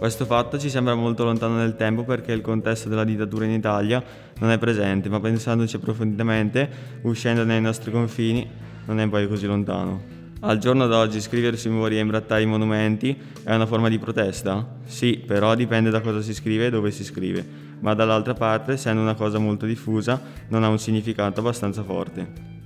Questo 0.00 0.24
fatto 0.24 0.58
ci 0.58 0.70
sembra 0.70 0.94
molto 0.94 1.24
lontano 1.24 1.56
nel 1.56 1.76
tempo 1.76 2.04
perché 2.04 2.32
il 2.32 2.40
contesto 2.40 2.88
della 2.88 3.04
dittatura 3.04 3.44
in 3.44 3.50
Italia 3.50 4.02
non 4.38 4.50
è 4.50 4.56
presente, 4.56 5.10
ma 5.10 5.20
pensandoci 5.20 5.76
approfonditamente, 5.76 6.70
uscendo 7.02 7.44
dai 7.44 7.60
nostri 7.60 7.90
confini, 7.90 8.48
non 8.86 8.98
è 8.98 9.06
poi 9.10 9.28
così 9.28 9.44
lontano. 9.44 10.00
Al 10.40 10.56
giorno 10.56 10.86
d'oggi 10.86 11.20
scrivere 11.20 11.58
sui 11.58 11.70
muri 11.70 11.98
e 11.98 12.00
imbrattare 12.00 12.40
i 12.40 12.46
monumenti 12.46 13.14
è 13.44 13.54
una 13.54 13.66
forma 13.66 13.90
di 13.90 13.98
protesta? 13.98 14.78
Sì, 14.86 15.22
però 15.26 15.54
dipende 15.54 15.90
da 15.90 16.00
cosa 16.00 16.22
si 16.22 16.32
scrive 16.32 16.68
e 16.68 16.70
dove 16.70 16.90
si 16.92 17.04
scrive, 17.04 17.46
ma 17.80 17.92
dall'altra 17.92 18.32
parte, 18.32 18.72
essendo 18.72 19.02
una 19.02 19.12
cosa 19.12 19.38
molto 19.38 19.66
diffusa, 19.66 20.18
non 20.48 20.64
ha 20.64 20.68
un 20.68 20.78
significato 20.78 21.40
abbastanza 21.40 21.82
forte. 21.82 22.59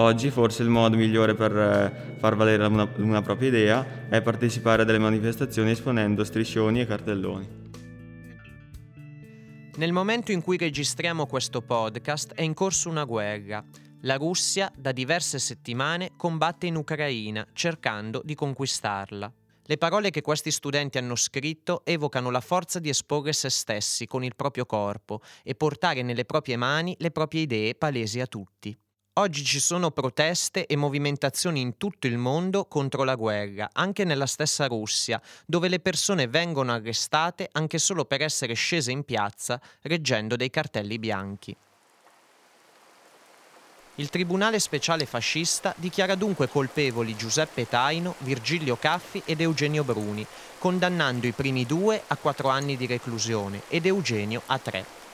Oggi 0.00 0.30
forse 0.30 0.62
il 0.62 0.68
modo 0.68 0.96
migliore 0.96 1.34
per 1.34 1.56
eh, 1.56 2.16
far 2.18 2.36
valere 2.36 2.64
una, 2.66 2.88
una 2.98 3.20
propria 3.20 3.48
idea 3.48 4.08
è 4.08 4.22
partecipare 4.22 4.82
a 4.82 4.84
delle 4.84 5.00
manifestazioni 5.00 5.72
esponendo 5.72 6.22
striscioni 6.22 6.80
e 6.80 6.86
cartelloni. 6.86 7.66
Nel 9.74 9.92
momento 9.92 10.30
in 10.30 10.40
cui 10.40 10.56
registriamo 10.56 11.26
questo 11.26 11.62
podcast 11.62 12.34
è 12.34 12.42
in 12.42 12.54
corso 12.54 12.88
una 12.88 13.02
guerra. 13.02 13.64
La 14.02 14.14
Russia 14.14 14.70
da 14.76 14.92
diverse 14.92 15.40
settimane 15.40 16.12
combatte 16.16 16.66
in 16.66 16.76
Ucraina 16.76 17.44
cercando 17.52 18.22
di 18.24 18.36
conquistarla. 18.36 19.32
Le 19.64 19.78
parole 19.78 20.10
che 20.10 20.20
questi 20.20 20.52
studenti 20.52 20.98
hanno 20.98 21.16
scritto 21.16 21.82
evocano 21.84 22.30
la 22.30 22.40
forza 22.40 22.78
di 22.78 22.88
esporre 22.88 23.32
se 23.32 23.50
stessi 23.50 24.06
con 24.06 24.22
il 24.22 24.36
proprio 24.36 24.64
corpo 24.64 25.22
e 25.42 25.56
portare 25.56 26.02
nelle 26.02 26.24
proprie 26.24 26.56
mani 26.56 26.94
le 27.00 27.10
proprie 27.10 27.40
idee 27.42 27.74
palesi 27.74 28.20
a 28.20 28.26
tutti. 28.26 28.78
Oggi 29.18 29.42
ci 29.42 29.58
sono 29.58 29.90
proteste 29.90 30.66
e 30.66 30.76
movimentazioni 30.76 31.60
in 31.60 31.76
tutto 31.76 32.06
il 32.06 32.16
mondo 32.16 32.66
contro 32.66 33.02
la 33.02 33.16
guerra, 33.16 33.68
anche 33.72 34.04
nella 34.04 34.26
stessa 34.26 34.68
Russia, 34.68 35.20
dove 35.44 35.66
le 35.66 35.80
persone 35.80 36.28
vengono 36.28 36.72
arrestate 36.72 37.48
anche 37.50 37.78
solo 37.78 38.04
per 38.04 38.22
essere 38.22 38.54
scese 38.54 38.92
in 38.92 39.02
piazza 39.02 39.60
reggendo 39.82 40.36
dei 40.36 40.50
cartelli 40.50 41.00
bianchi. 41.00 41.56
Il 43.96 44.08
Tribunale 44.08 44.60
Speciale 44.60 45.04
Fascista 45.04 45.74
dichiara 45.76 46.14
dunque 46.14 46.48
colpevoli 46.48 47.16
Giuseppe 47.16 47.68
Taino, 47.68 48.14
Virgilio 48.18 48.76
Caffi 48.76 49.22
ed 49.24 49.40
Eugenio 49.40 49.82
Bruni, 49.82 50.24
condannando 50.58 51.26
i 51.26 51.32
primi 51.32 51.66
due 51.66 52.04
a 52.06 52.14
quattro 52.14 52.50
anni 52.50 52.76
di 52.76 52.86
reclusione 52.86 53.62
ed 53.66 53.84
Eugenio 53.84 54.42
a 54.46 54.58
tre. 54.60 55.07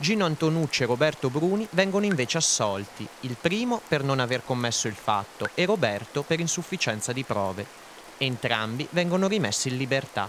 Gino 0.00 0.24
Antonucci 0.24 0.82
e 0.82 0.86
Roberto 0.86 1.28
Bruni 1.28 1.68
vengono 1.72 2.06
invece 2.06 2.38
assolti, 2.38 3.06
il 3.20 3.36
primo 3.38 3.82
per 3.86 4.02
non 4.02 4.18
aver 4.18 4.42
commesso 4.42 4.88
il 4.88 4.94
fatto 4.94 5.50
e 5.54 5.66
Roberto 5.66 6.22
per 6.22 6.40
insufficienza 6.40 7.12
di 7.12 7.22
prove. 7.22 7.66
Entrambi 8.16 8.88
vengono 8.92 9.28
rimessi 9.28 9.68
in 9.68 9.76
libertà. 9.76 10.26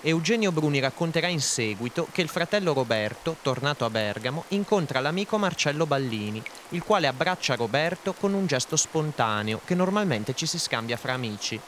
Eugenio 0.00 0.50
Bruni 0.50 0.78
racconterà 0.78 1.26
in 1.26 1.42
seguito 1.42 2.08
che 2.10 2.22
il 2.22 2.28
fratello 2.30 2.72
Roberto, 2.72 3.36
tornato 3.42 3.84
a 3.84 3.90
Bergamo, 3.90 4.44
incontra 4.48 5.00
l'amico 5.00 5.36
Marcello 5.36 5.84
Ballini, 5.84 6.42
il 6.70 6.82
quale 6.82 7.06
abbraccia 7.06 7.54
Roberto 7.54 8.14
con 8.14 8.32
un 8.32 8.46
gesto 8.46 8.76
spontaneo 8.76 9.60
che 9.62 9.74
normalmente 9.74 10.32
ci 10.32 10.46
si 10.46 10.58
scambia 10.58 10.96
fra 10.96 11.12
amici. 11.12 11.60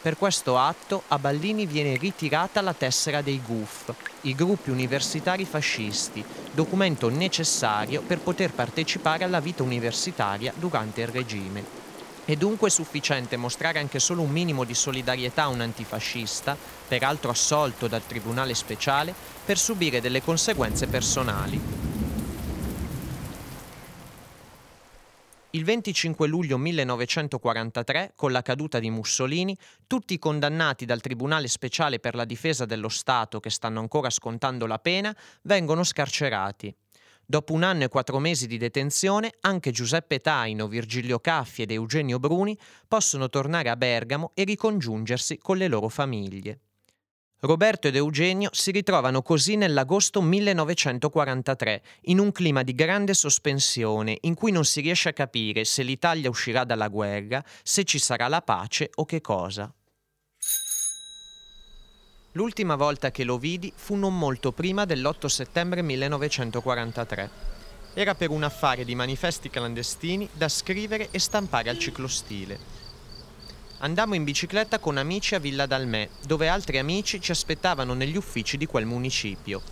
Per 0.00 0.16
questo 0.16 0.56
atto 0.56 1.02
a 1.08 1.18
Ballini 1.18 1.66
viene 1.66 1.96
ritirata 1.96 2.60
la 2.60 2.72
tessera 2.72 3.20
dei 3.20 3.42
GUF, 3.42 3.92
i 4.22 4.34
gruppi 4.34 4.70
universitari 4.70 5.44
fascisti, 5.44 6.24
documento 6.52 7.08
necessario 7.08 8.02
per 8.02 8.18
poter 8.18 8.52
partecipare 8.52 9.24
alla 9.24 9.40
vita 9.40 9.64
universitaria 9.64 10.52
durante 10.56 11.00
il 11.00 11.08
regime. 11.08 11.64
È 12.24 12.36
dunque 12.36 12.70
sufficiente 12.70 13.36
mostrare 13.36 13.80
anche 13.80 13.98
solo 13.98 14.22
un 14.22 14.30
minimo 14.30 14.62
di 14.62 14.74
solidarietà 14.74 15.44
a 15.44 15.48
un 15.48 15.62
antifascista, 15.62 16.56
peraltro 16.86 17.30
assolto 17.30 17.88
dal 17.88 18.06
Tribunale 18.06 18.54
speciale, 18.54 19.12
per 19.44 19.58
subire 19.58 20.00
delle 20.00 20.22
conseguenze 20.22 20.86
personali. 20.86 21.87
Il 25.52 25.64
25 25.64 26.28
luglio 26.28 26.58
1943, 26.58 28.12
con 28.14 28.32
la 28.32 28.42
caduta 28.42 28.78
di 28.78 28.90
Mussolini, 28.90 29.56
tutti 29.86 30.12
i 30.12 30.18
condannati 30.18 30.84
dal 30.84 31.00
Tribunale 31.00 31.48
speciale 31.48 32.00
per 32.00 32.14
la 32.14 32.26
difesa 32.26 32.66
dello 32.66 32.90
Stato 32.90 33.40
che 33.40 33.48
stanno 33.48 33.80
ancora 33.80 34.10
scontando 34.10 34.66
la 34.66 34.78
pena 34.78 35.16
vengono 35.44 35.84
scarcerati. 35.84 36.74
Dopo 37.24 37.54
un 37.54 37.62
anno 37.62 37.84
e 37.84 37.88
quattro 37.88 38.18
mesi 38.18 38.46
di 38.46 38.58
detenzione, 38.58 39.32
anche 39.40 39.70
Giuseppe 39.70 40.20
Taino, 40.20 40.68
Virgilio 40.68 41.18
Caffi 41.18 41.62
ed 41.62 41.70
Eugenio 41.70 42.18
Bruni 42.18 42.54
possono 42.86 43.30
tornare 43.30 43.70
a 43.70 43.76
Bergamo 43.76 44.32
e 44.34 44.44
ricongiungersi 44.44 45.38
con 45.38 45.56
le 45.56 45.68
loro 45.68 45.88
famiglie. 45.88 46.60
Roberto 47.40 47.86
ed 47.86 47.94
Eugenio 47.94 48.48
si 48.52 48.72
ritrovano 48.72 49.22
così 49.22 49.54
nell'agosto 49.54 50.20
1943, 50.20 51.82
in 52.06 52.18
un 52.18 52.32
clima 52.32 52.64
di 52.64 52.74
grande 52.74 53.14
sospensione 53.14 54.18
in 54.22 54.34
cui 54.34 54.50
non 54.50 54.64
si 54.64 54.80
riesce 54.80 55.10
a 55.10 55.12
capire 55.12 55.64
se 55.64 55.84
l'Italia 55.84 56.30
uscirà 56.30 56.64
dalla 56.64 56.88
guerra, 56.88 57.40
se 57.62 57.84
ci 57.84 58.00
sarà 58.00 58.26
la 58.26 58.42
pace 58.42 58.90
o 58.96 59.04
che 59.04 59.20
cosa. 59.20 59.72
L'ultima 62.32 62.74
volta 62.74 63.12
che 63.12 63.22
lo 63.22 63.38
vidi 63.38 63.72
fu 63.72 63.94
non 63.94 64.18
molto 64.18 64.50
prima 64.50 64.84
dell'8 64.84 65.26
settembre 65.26 65.80
1943. 65.82 67.30
Era 67.94 68.16
per 68.16 68.30
un 68.30 68.42
affare 68.42 68.84
di 68.84 68.96
manifesti 68.96 69.48
clandestini 69.48 70.28
da 70.32 70.48
scrivere 70.48 71.08
e 71.12 71.20
stampare 71.20 71.70
al 71.70 71.78
ciclostile. 71.78 72.87
Andammo 73.80 74.16
in 74.16 74.24
bicicletta 74.24 74.80
con 74.80 74.96
amici 74.96 75.36
a 75.36 75.38
Villa 75.38 75.64
Dalmè, 75.64 76.08
dove 76.26 76.48
altri 76.48 76.78
amici 76.78 77.20
ci 77.20 77.30
aspettavano 77.30 77.94
negli 77.94 78.16
uffici 78.16 78.56
di 78.56 78.66
quel 78.66 78.86
municipio. 78.86 79.62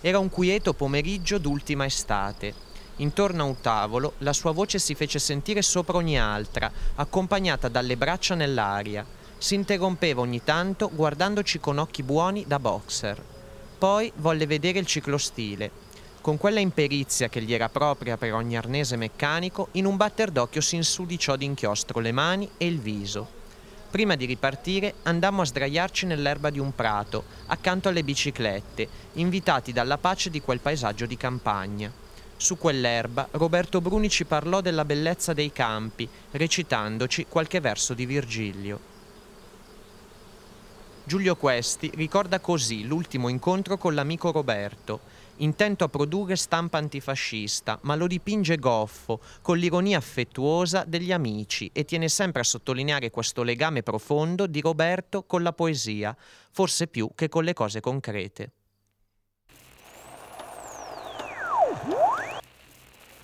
Era 0.00 0.20
un 0.20 0.28
quieto 0.28 0.74
pomeriggio 0.74 1.38
d'ultima 1.38 1.84
estate. 1.84 2.54
Intorno 2.98 3.42
a 3.42 3.46
un 3.46 3.60
tavolo 3.60 4.14
la 4.18 4.32
sua 4.32 4.52
voce 4.52 4.78
si 4.78 4.94
fece 4.94 5.18
sentire 5.18 5.62
sopra 5.62 5.96
ogni 5.96 6.16
altra, 6.16 6.70
accompagnata 6.94 7.66
dalle 7.66 7.96
braccia 7.96 8.36
nell'aria. 8.36 9.04
Si 9.38 9.56
interrompeva 9.56 10.20
ogni 10.20 10.44
tanto 10.44 10.88
guardandoci 10.92 11.58
con 11.58 11.78
occhi 11.78 12.04
buoni 12.04 12.44
da 12.46 12.60
boxer. 12.60 13.20
Poi 13.76 14.12
volle 14.18 14.46
vedere 14.46 14.78
il 14.78 14.86
ciclostile. 14.86 15.86
Con 16.20 16.36
quella 16.36 16.60
imperizia 16.60 17.28
che 17.28 17.42
gli 17.42 17.52
era 17.52 17.68
propria 17.68 18.16
per 18.16 18.34
ogni 18.34 18.56
arnese 18.56 18.94
meccanico, 18.94 19.68
in 19.72 19.84
un 19.84 19.96
batter 19.96 20.30
d'occhio 20.30 20.60
si 20.60 20.76
insudiciò 20.76 21.34
d'inchiostro 21.34 21.98
le 21.98 22.12
mani 22.12 22.48
e 22.56 22.66
il 22.66 22.78
viso. 22.78 23.37
Prima 23.90 24.16
di 24.16 24.26
ripartire 24.26 24.96
andammo 25.04 25.40
a 25.40 25.46
sdraiarci 25.46 26.04
nell'erba 26.04 26.50
di 26.50 26.58
un 26.58 26.74
prato, 26.74 27.24
accanto 27.46 27.88
alle 27.88 28.04
biciclette, 28.04 28.86
invitati 29.14 29.72
dalla 29.72 29.96
pace 29.96 30.28
di 30.28 30.42
quel 30.42 30.60
paesaggio 30.60 31.06
di 31.06 31.16
campagna. 31.16 31.90
Su 32.36 32.58
quell'erba 32.58 33.28
Roberto 33.32 33.80
Bruni 33.80 34.10
ci 34.10 34.26
parlò 34.26 34.60
della 34.60 34.84
bellezza 34.84 35.32
dei 35.32 35.52
campi, 35.52 36.06
recitandoci 36.32 37.26
qualche 37.30 37.60
verso 37.60 37.94
di 37.94 38.04
Virgilio. 38.04 38.78
Giulio 41.04 41.36
Questi 41.36 41.90
ricorda 41.94 42.40
così 42.40 42.84
l'ultimo 42.84 43.28
incontro 43.28 43.78
con 43.78 43.94
l'amico 43.94 44.30
Roberto 44.30 45.00
intento 45.38 45.84
a 45.84 45.88
produrre 45.88 46.36
stampa 46.36 46.78
antifascista, 46.78 47.78
ma 47.82 47.94
lo 47.94 48.06
dipinge 48.06 48.56
goffo, 48.56 49.20
con 49.42 49.58
l'ironia 49.58 49.98
affettuosa 49.98 50.84
degli 50.86 51.12
amici 51.12 51.70
e 51.72 51.84
tiene 51.84 52.08
sempre 52.08 52.40
a 52.40 52.44
sottolineare 52.44 53.10
questo 53.10 53.42
legame 53.42 53.82
profondo 53.82 54.46
di 54.46 54.60
Roberto 54.60 55.24
con 55.24 55.42
la 55.42 55.52
poesia, 55.52 56.16
forse 56.50 56.86
più 56.86 57.10
che 57.14 57.28
con 57.28 57.44
le 57.44 57.52
cose 57.52 57.80
concrete. 57.80 58.52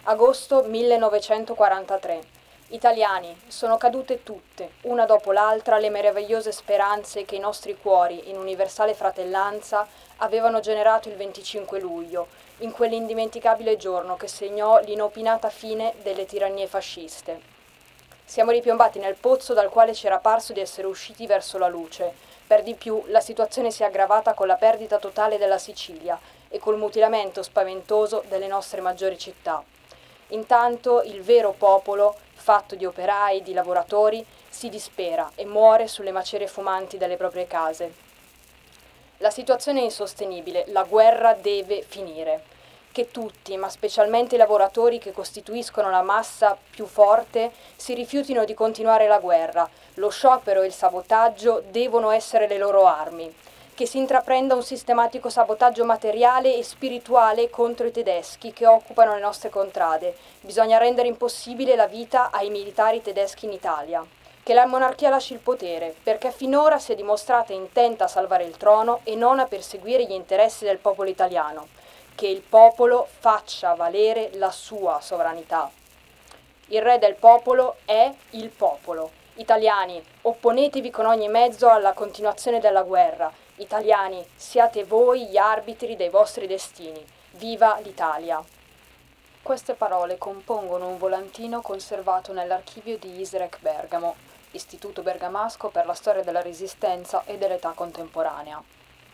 Agosto 0.05 0.65
1943 0.69 2.44
Italiani, 2.69 3.39
sono 3.47 3.77
cadute 3.77 4.23
tutte, 4.23 4.73
una 4.83 5.05
dopo 5.05 5.33
l'altra, 5.33 5.77
le 5.77 5.91
meravigliose 5.91 6.51
speranze 6.51 7.27
che 7.27 7.37
i 7.37 7.39
nostri 7.39 7.77
cuori, 7.77 8.31
in 8.31 8.39
universale 8.39 8.95
fratellanza, 8.95 9.87
avevano 10.17 10.61
generato 10.61 11.11
il 11.11 11.17
25 11.17 11.79
luglio, 11.79 12.29
in 12.59 12.73
quell'indimenticabile 12.73 13.77
giorno 13.77 14.17
che 14.17 14.29
segnò 14.29 14.81
l'inopinata 14.81 15.51
fine 15.51 15.93
delle 16.03 16.25
tirannie 16.25 16.67
fasciste. 16.67 17.53
Siamo 18.25 18.51
ripiombati 18.51 18.99
nel 18.99 19.17
pozzo 19.17 19.53
dal 19.53 19.69
quale 19.69 19.93
ci 19.93 20.07
era 20.07 20.19
parso 20.19 20.55
di 20.55 20.61
essere 20.61 20.87
usciti 20.87 21.27
verso 21.27 21.59
la 21.59 21.69
luce. 21.69 22.13
Per 22.47 22.63
di 22.63 22.75
più, 22.75 23.05
la 23.09 23.21
situazione 23.21 23.71
si 23.71 23.83
è 23.83 23.87
aggravata 23.87 24.33
con 24.33 24.47
la 24.47 24.57
perdita 24.57 24.99
totale 24.99 25.37
della 25.37 25.59
Sicilia 25.59 26.19
e 26.49 26.59
col 26.59 26.79
mutilamento 26.79 27.43
spaventoso 27.43 28.25
delle 28.27 28.47
nostre 28.47 28.81
maggiori 28.81 29.19
città. 29.19 29.63
Intanto 30.29 31.03
il 31.03 31.21
vero 31.21 31.53
popolo 31.53 32.17
fatto 32.35 32.75
di 32.75 32.85
operai, 32.85 33.43
di 33.43 33.53
lavoratori, 33.53 34.25
si 34.49 34.69
dispera 34.69 35.31
e 35.35 35.45
muore 35.45 35.89
sulle 35.89 36.13
macerie 36.13 36.47
fumanti 36.47 36.99
delle 36.99 37.17
proprie 37.17 37.47
case. 37.47 37.93
La 39.19 39.31
situazione 39.31 39.81
è 39.81 39.85
insostenibile, 39.85 40.65
la 40.69 40.85
guerra 40.85 41.35
deve 41.35 41.83
finire. 41.83 42.45
Che 42.93 43.11
tutti, 43.11 43.57
ma 43.57 43.69
specialmente 43.69 44.35
i 44.35 44.39
lavoratori 44.39 44.99
che 44.99 45.13
costituiscono 45.13 45.91
la 45.91 46.03
massa 46.03 46.57
più 46.71 46.87
forte, 46.87 47.53
si 47.77 47.95
rifiutino 47.95 48.45
di 48.45 48.55
continuare 48.55 49.09
la 49.09 49.19
guerra. 49.19 49.69
Lo 49.95 50.11
sciopero 50.11 50.63
e 50.63 50.67
il 50.67 50.73
sabotaggio 50.73 51.63
devono 51.71 52.11
essere 52.11 52.47
le 52.47 52.59
loro 52.59 52.87
armi 52.87 53.35
che 53.75 53.87
si 53.87 53.99
intraprenda 53.99 54.55
un 54.55 54.63
sistematico 54.63 55.29
sabotaggio 55.29 55.85
materiale 55.85 56.57
e 56.57 56.63
spirituale 56.63 57.51
contro 57.51 57.89
i 57.89 57.91
tedeschi 57.91 58.53
che 58.53 58.67
occupano 58.67 59.15
le 59.15 59.21
nostre 59.21 59.49
contrade. 59.51 60.17
Bisogna 60.41 60.79
rendere 60.79 61.09
impossibile 61.09 61.75
la 61.75 61.89
vita 61.89 62.31
ai 62.31 62.51
militari 62.51 63.03
tedeschi 63.03 63.47
in 63.47 63.53
Italia. 63.53 64.05
Che 64.45 64.55
la 64.55 64.67
monarchia 64.67 65.09
lasci 65.09 65.33
il 65.33 65.41
potere, 65.41 65.93
perché 66.03 66.31
finora 66.31 66.79
si 66.79 66.93
è 66.93 66.95
dimostrata 66.95 67.53
intenta 67.53 68.05
a 68.05 68.09
salvare 68.09 68.45
il 68.45 68.57
trono 68.57 69.01
e 69.03 69.17
non 69.17 69.41
a 69.41 69.47
perseguire 69.47 70.05
gli 70.05 70.13
interessi 70.13 70.65
del 70.65 70.79
popolo 70.79 71.09
italiano. 71.09 71.67
Che 72.15 72.29
il 72.29 72.43
popolo 72.43 73.09
faccia 73.19 73.75
valere 73.75 74.31
la 74.35 74.53
sua 74.53 75.01
sovranità. 75.01 75.69
Il 76.69 76.81
re 76.81 76.99
del 76.99 77.17
popolo 77.17 77.77
è 77.85 78.13
il 78.31 78.51
popolo. 78.51 79.11
Italiani, 79.37 80.01
opponetevi 80.23 80.91
con 80.91 81.07
ogni 81.07 81.27
mezzo 81.27 81.69
alla 81.69 81.93
continuazione 81.93 82.61
della 82.61 82.83
guerra 82.83 83.43
Italiani, 83.57 84.27
siate 84.35 84.83
voi 84.83 85.29
gli 85.29 85.37
arbitri 85.37 85.95
dei 85.95 86.09
vostri 86.09 86.49
destini. 86.49 87.05
Viva 87.35 87.79
l'Italia! 87.79 88.43
Queste 89.41 89.75
parole 89.75 90.19
compongono 90.19 90.89
un 90.89 90.99
volantino 90.99 91.61
conservato 91.61 92.33
nell'archivio 92.33 92.99
di 92.99 93.21
Isrec 93.21 93.61
Bergamo, 93.61 94.17
Istituto 94.51 95.03
Bergamasco 95.03 95.69
per 95.69 95.87
la 95.87 95.95
storia 95.95 96.25
della 96.25 96.43
Resistenza 96.43 97.23
e 97.27 97.39
dell'età 97.39 97.71
contemporanea. 97.77 98.61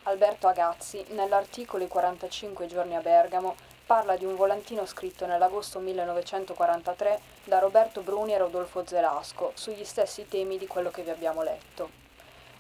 Alberto 0.05 0.49
Agazzi, 0.49 1.05
nell'articolo 1.11 1.85
I 1.85 1.89
45 1.89 2.67
giorni 2.67 2.97
a 2.97 3.01
Bergamo, 3.01 3.57
parla 3.85 4.17
di 4.17 4.25
un 4.25 4.37
volantino 4.37 4.87
scritto 4.87 5.27
nell'agosto 5.27 5.81
1943 5.81 7.21
da 7.45 7.59
Roberto 7.59 8.01
Bruni 8.01 8.33
e 8.33 8.39
Rodolfo 8.39 8.87
Zelasco 8.87 9.53
sugli 9.55 9.85
stessi 9.85 10.27
temi 10.29 10.57
di 10.57 10.67
quello 10.67 10.91
che 10.91 11.03
vi 11.03 11.11
abbiamo 11.11 11.43
letto. 11.43 12.00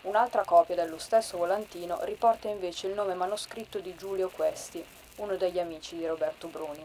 Un'altra 0.02 0.44
copia 0.44 0.74
dello 0.74 0.96
stesso 0.96 1.36
volantino 1.36 1.98
riporta 2.04 2.48
invece 2.48 2.86
il 2.86 2.94
nome 2.94 3.12
manoscritto 3.12 3.80
di 3.80 3.94
Giulio 3.96 4.30
Questi, 4.30 4.82
uno 5.16 5.36
degli 5.36 5.58
amici 5.58 5.94
di 5.94 6.06
Roberto 6.06 6.48
Bruni. 6.48 6.82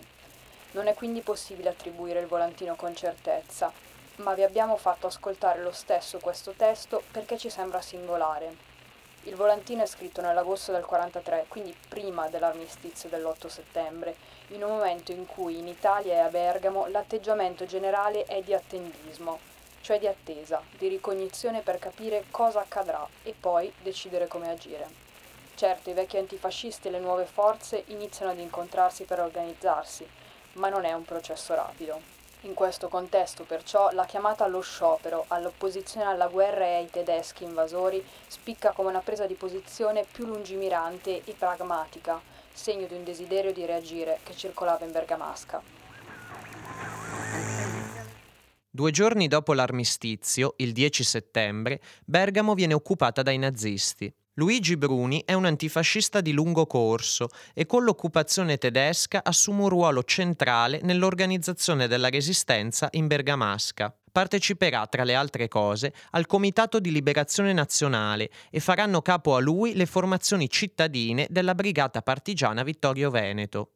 Non 0.72 0.88
è 0.88 0.94
quindi 0.94 1.22
possibile 1.22 1.70
attribuire 1.70 2.20
il 2.20 2.28
volantino 2.28 2.76
con 2.76 2.94
certezza, 2.94 3.72
ma 4.18 4.34
vi 4.34 4.44
abbiamo 4.44 4.76
fatto 4.76 5.08
ascoltare 5.08 5.62
lo 5.62 5.72
stesso 5.72 6.20
questo 6.20 6.52
testo 6.58 7.04
perché 7.12 7.38
ci 7.38 7.50
sembra 7.50 7.80
singolare. 7.80 8.54
Il 9.24 9.36
volantino 9.36 9.84
è 9.84 9.88
scritto 9.88 10.20
nell'agosto 10.20 10.74
del 10.74 10.84
43, 10.84 11.46
quindi 11.48 11.74
prima 11.88 12.28
dell'armistizio 12.28 13.08
dell'8 13.08 13.48
settembre, 13.48 14.16
in 14.50 14.62
un 14.62 14.72
momento 14.72 15.14
in 15.14 15.26
cui 15.26 15.58
in 15.58 15.70
Italia 15.70 16.16
e 16.16 16.20
a 16.20 16.28
Bergamo 16.28 16.88
l'atteggiamento 16.88 17.66
generale 17.66 18.26
è 18.26 18.42
di 18.42 18.54
attendismo, 18.54 19.40
cioè 19.86 20.00
di 20.00 20.08
attesa, 20.08 20.64
di 20.80 20.88
ricognizione 20.88 21.62
per 21.62 21.78
capire 21.78 22.26
cosa 22.32 22.60
accadrà 22.60 23.08
e 23.22 23.36
poi 23.40 23.72
decidere 23.84 24.26
come 24.26 24.50
agire. 24.50 24.88
Certo, 25.54 25.92
i 25.92 25.94
vecchi 25.94 26.18
antifascisti 26.18 26.88
e 26.88 26.92
le 26.92 27.00
nuove 27.00 27.26
forze 27.26 27.84
iniziano 27.90 28.32
ad 28.32 28.40
incontrarsi 28.40 29.04
per 29.04 29.20
organizzarsi, 29.20 30.04
ma 30.54 30.70
non 30.70 30.86
è 30.86 30.94
un 30.94 31.06
processo 31.06 31.54
rapido. 31.54 32.02
In 32.42 32.56
questo 32.56 32.88
contesto, 32.88 33.44
perciò, 33.44 33.92
la 33.92 34.06
chiamata 34.06 34.44
allo 34.44 34.62
sciopero, 34.62 35.26
all'opposizione 35.28 36.08
alla 36.08 36.30
guerra 36.30 36.66
e 36.66 36.74
ai 36.78 36.90
tedeschi 36.90 37.44
invasori, 37.44 38.04
spicca 38.26 38.72
come 38.72 38.90
una 38.90 39.02
presa 39.02 39.28
di 39.28 39.36
posizione 39.36 40.04
più 40.12 40.26
lungimirante 40.26 41.22
e 41.24 41.36
pragmatica, 41.38 42.20
segno 42.52 42.88
di 42.88 42.96
un 42.96 43.04
desiderio 43.04 43.54
di 43.54 43.68
reagire 43.68 44.18
che 44.24 44.36
circolava 44.36 44.84
in 44.84 44.92
Bergamasca. 44.92 45.75
Due 48.76 48.92
giorni 48.92 49.30
dopo 49.30 49.54
l'armistizio, 49.54 50.56
il 50.58 50.74
10 50.74 51.02
settembre, 51.06 51.80
Bergamo 52.04 52.54
viene 52.54 52.74
occupata 52.74 53.22
dai 53.22 53.38
nazisti. 53.38 54.14
Luigi 54.34 54.76
Bruni 54.76 55.24
è 55.24 55.32
un 55.32 55.46
antifascista 55.46 56.20
di 56.20 56.34
lungo 56.34 56.68
corso 56.68 57.30
e 57.54 57.66
con 57.66 57.86
l'occupazione 57.86 58.58
tedesca 58.58 59.22
assume 59.24 59.62
un 59.62 59.70
ruolo 59.70 60.04
centrale 60.04 60.82
nell'organizzazione 60.84 61.88
della 61.88 62.10
resistenza 62.10 62.90
in 62.92 63.08
Bergamasca. 63.08 63.98
Parteciperà, 64.12 64.86
tra 64.88 65.06
le 65.06 65.16
altre 65.16 65.48
cose, 65.48 65.94
al 66.10 66.26
Comitato 66.26 66.82
di 66.82 66.92
Liberazione 66.92 67.54
Nazionale 67.54 68.30
e 68.50 68.60
faranno 68.60 69.02
capo 69.02 69.38
a 69.38 69.40
lui 69.40 69.74
le 69.74 69.86
formazioni 69.86 70.50
cittadine 70.50 71.28
della 71.30 71.56
Brigata 71.56 72.02
Partigiana 72.02 72.64
Vittorio 72.64 73.10
Veneto. 73.10 73.75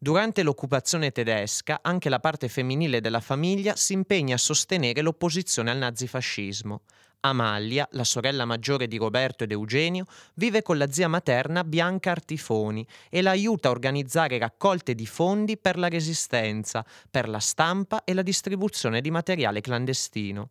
Durante 0.00 0.44
l'occupazione 0.44 1.10
tedesca 1.10 1.80
anche 1.82 2.08
la 2.08 2.20
parte 2.20 2.46
femminile 2.46 3.00
della 3.00 3.18
famiglia 3.18 3.74
si 3.74 3.94
impegna 3.94 4.36
a 4.36 4.38
sostenere 4.38 5.02
l'opposizione 5.02 5.72
al 5.72 5.78
nazifascismo. 5.78 6.82
Amalia, 7.22 7.84
la 7.90 8.04
sorella 8.04 8.44
maggiore 8.44 8.86
di 8.86 8.96
Roberto 8.96 9.42
ed 9.42 9.50
Eugenio, 9.50 10.04
vive 10.34 10.62
con 10.62 10.78
la 10.78 10.88
zia 10.88 11.08
materna 11.08 11.64
Bianca 11.64 12.12
Artifoni 12.12 12.86
e 13.10 13.22
la 13.22 13.30
aiuta 13.30 13.66
a 13.66 13.72
organizzare 13.72 14.38
raccolte 14.38 14.94
di 14.94 15.04
fondi 15.04 15.58
per 15.58 15.76
la 15.76 15.88
resistenza, 15.88 16.86
per 17.10 17.28
la 17.28 17.40
stampa 17.40 18.04
e 18.04 18.14
la 18.14 18.22
distribuzione 18.22 19.00
di 19.00 19.10
materiale 19.10 19.60
clandestino. 19.60 20.48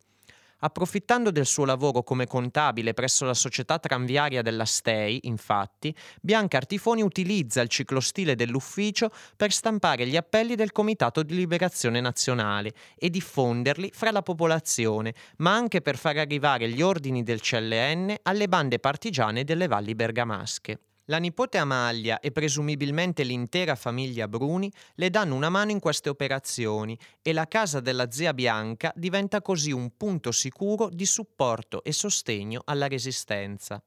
Approfittando 0.59 1.29
del 1.29 1.45
suo 1.45 1.65
lavoro 1.65 2.01
come 2.01 2.25
contabile 2.25 2.95
presso 2.95 3.25
la 3.25 3.35
società 3.35 3.77
tranviaria 3.77 4.41
della 4.41 4.65
Stei, 4.65 5.19
infatti, 5.23 5.95
Bianca 6.19 6.57
Artifoni 6.57 7.03
utilizza 7.03 7.61
il 7.61 7.69
ciclostile 7.69 8.33
dell'ufficio 8.33 9.11
per 9.35 9.51
stampare 9.51 10.07
gli 10.07 10.15
appelli 10.15 10.55
del 10.55 10.71
Comitato 10.71 11.21
di 11.21 11.35
Liberazione 11.35 12.01
Nazionale 12.01 12.73
e 12.95 13.11
diffonderli 13.11 13.91
fra 13.93 14.09
la 14.09 14.23
popolazione, 14.23 15.13
ma 15.37 15.53
anche 15.53 15.81
per 15.81 15.95
far 15.95 16.17
arrivare 16.17 16.69
gli 16.69 16.81
ordini 16.81 17.21
del 17.21 17.41
CLN 17.41 18.15
alle 18.23 18.47
bande 18.47 18.79
partigiane 18.79 19.43
delle 19.43 19.67
valli 19.67 19.93
bergamasche. 19.93 20.79
La 21.09 21.19
nipote 21.19 21.57
Amalia 21.57 22.19
e 22.19 22.33
presumibilmente 22.33 23.23
l'intera 23.23 23.75
famiglia 23.75 24.27
Bruni 24.27 24.69
le 24.95 25.09
danno 25.09 25.35
una 25.35 25.47
mano 25.47 25.71
in 25.71 25.79
queste 25.79 26.09
operazioni 26.09 26.99
e 27.21 27.31
la 27.31 27.47
casa 27.47 27.79
della 27.79 28.11
zia 28.11 28.33
Bianca 28.33 28.91
diventa 28.93 29.41
così 29.41 29.71
un 29.71 29.95
punto 29.95 30.33
sicuro 30.33 30.89
di 30.89 31.05
supporto 31.05 31.81
e 31.85 31.93
sostegno 31.93 32.61
alla 32.65 32.89
resistenza. 32.89 33.81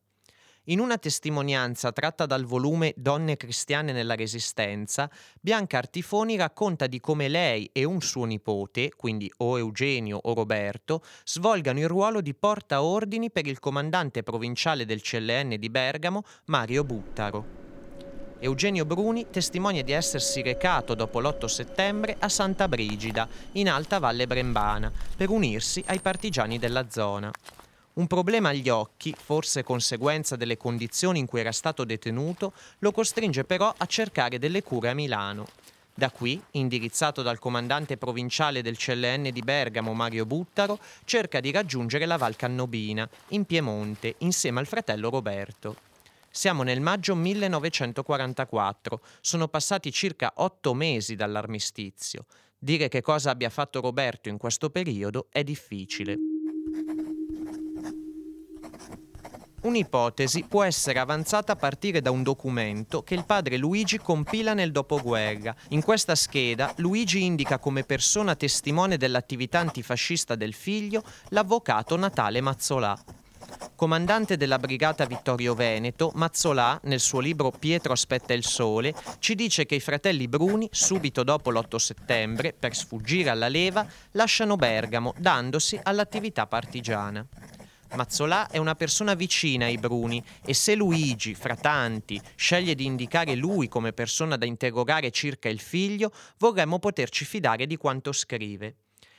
In 0.65 0.79
una 0.79 0.99
testimonianza 0.99 1.91
tratta 1.91 2.27
dal 2.27 2.45
volume 2.45 2.93
Donne 2.95 3.39
cristiane 3.39 3.93
nella 3.93 4.15
Resistenza, 4.15 5.11
Bianca 5.41 5.79
Artifoni 5.79 6.37
racconta 6.37 6.87
di 6.87 7.01
come 7.01 7.29
lei 7.29 7.71
e 7.73 7.85
un 7.85 8.03
suo 8.03 8.27
nipote, 8.27 8.93
quindi 8.95 9.33
o 9.39 9.57
Eugenio 9.57 10.21
o 10.23 10.35
Roberto, 10.35 11.03
svolgano 11.25 11.79
il 11.79 11.89
ruolo 11.89 12.21
di 12.21 12.35
portaordini 12.35 13.31
per 13.31 13.47
il 13.47 13.59
comandante 13.59 14.23
provinciale 14.23 14.85
del 14.85 15.01
CLN 15.01 15.57
di 15.59 15.71
Bergamo, 15.71 16.25
Mario 16.47 16.85
Buttaro. 16.85 17.59
Eugenio 18.41 18.85
Bruni 18.85 19.29
testimonia 19.31 19.83
di 19.83 19.93
essersi 19.93 20.43
recato 20.43 20.95
dopo 20.95 21.21
l'8 21.21 21.47
settembre 21.47 22.17
a 22.19 22.29
Santa 22.29 22.69
Brigida, 22.69 23.27
in 23.53 23.71
Alta 23.71 23.99
Valle 23.99 24.27
Brembana, 24.27 24.93
per 25.17 25.31
unirsi 25.31 25.83
ai 25.87 26.01
partigiani 26.01 26.59
della 26.59 26.91
zona. 26.91 27.31
Un 27.93 28.07
problema 28.07 28.51
agli 28.51 28.69
occhi, 28.69 29.15
forse 29.19 29.65
conseguenza 29.65 30.37
delle 30.37 30.57
condizioni 30.57 31.19
in 31.19 31.27
cui 31.27 31.41
era 31.41 31.51
stato 31.51 31.85
detenuto, 31.85 32.53
lo 32.79 32.93
costringe 32.93 33.45
però 33.45 33.75
a 33.77 33.87
cercare 33.87 34.39
delle 34.39 34.63
cure 34.63 34.91
a 34.91 34.95
Milano. 34.95 35.49
Da 35.93 36.11
qui, 36.11 36.41
indirizzato 36.53 37.21
dal 37.21 37.41
comandante 37.41 37.97
provinciale 37.97 38.63
del 38.63 38.77
CLN 38.77 39.31
di 39.33 39.43
Bergamo 39.43 39.93
Mario 39.93 40.25
Buttaro, 40.25 40.79
cerca 41.05 41.41
di 41.41 41.51
raggiungere 41.51 42.07
la 42.07 42.17
Val 42.17 42.37
Cannobina, 42.37 43.09
in 43.31 43.45
Piemonte, 43.45 44.15
insieme 44.19 44.61
al 44.61 44.67
fratello 44.67 45.11
Roberto. 45.11 45.77
Siamo 46.31 46.63
nel 46.63 46.81
maggio 46.81 47.17
1944, 47.17 49.01
sono 49.21 49.49
passati 49.49 49.91
circa 49.91 50.33
otto 50.37 50.75
mesi 50.75 51.17
dall'armistizio. 51.17 52.25
Dire 52.57 52.89
che 52.89 53.03
cosa 53.03 53.31
abbia 53.31 53.51
fatto 53.51 53.81
Roberto 53.81 54.29
in 54.29 54.39
questo 54.39 54.71
periodo 54.71 55.27
è 55.31 55.43
difficile. 55.43 56.17
Un'ipotesi 59.63 60.45
può 60.49 60.63
essere 60.65 60.99
avanzata 60.99 61.53
a 61.53 61.57
partire 61.57 62.01
da 62.01 62.11
un 62.11 62.23
documento 62.23 63.03
che 63.03 63.15
il 63.15 63.27
padre 63.27 63.59
Luigi 63.59 63.99
compila 63.99 64.55
nel 64.55 64.73
dopoguerra. 64.73 65.55
In 65.69 65.83
questa 65.83 66.15
scheda 66.15 66.73
Luigi 66.77 67.25
indica 67.25 67.59
come 67.59 67.85
persona 67.85 68.35
testimone 68.35 68.97
dell'attività 68.97 69.59
antifascista 69.59 70.35
del 70.35 70.55
figlio 70.55 71.03
l'avvocato 71.29 71.97
Natale 71.97 72.41
Mazzolà. 72.41 72.99
Comandante 73.75 74.39
della 74.39 74.59
brigata 74.59 75.05
Vittorio 75.05 75.55
Veneto, 75.55 76.11
Mazzolà, 76.15 76.81
nel 76.85 77.01
suo 77.01 77.21
libro 77.21 77.51
Pietro 77.51 77.93
aspetta 77.93 78.33
il 78.33 78.45
sole, 78.45 78.95
ci 79.19 79.35
dice 79.35 79.67
che 79.67 79.75
i 79.75 79.81
fratelli 79.81 80.27
Bruni, 80.29 80.69
subito 80.71 81.23
dopo 81.23 81.51
l'8 81.51 81.77
settembre, 81.77 82.55
per 82.59 82.75
sfuggire 82.75 83.29
alla 83.29 83.49
leva, 83.49 83.87
lasciano 84.13 84.57
Bergamo, 84.57 85.15
dandosi 85.19 85.79
all'attività 85.83 86.47
partigiana. 86.47 87.27
Mazzolà 87.97 88.49
è 88.49 88.59
una 88.59 88.75
persona 88.75 89.15
vicina 89.15 89.67
ai 89.67 89.79
Bruni 89.79 90.23
e 90.45 90.55
se 90.55 90.75
Luigi, 90.75 91.35
fra 91.35 91.57
tanti, 91.57 92.21
sceglie 92.37 92.75
di 92.75 92.85
indicare 92.85 93.35
lui 93.35 93.69
come 93.69 93.93
persona 93.93 94.37
da 94.37 94.47
interrogare 94.47 95.11
circa 95.11 95.49
il 95.49 95.61
figlio, 95.61 96.13
vorremmo 96.39 96.79
poterci 96.79 97.25
fidare 97.25 97.67
di 97.67 97.77
quanto 97.77 98.13
scrive. 98.13 98.77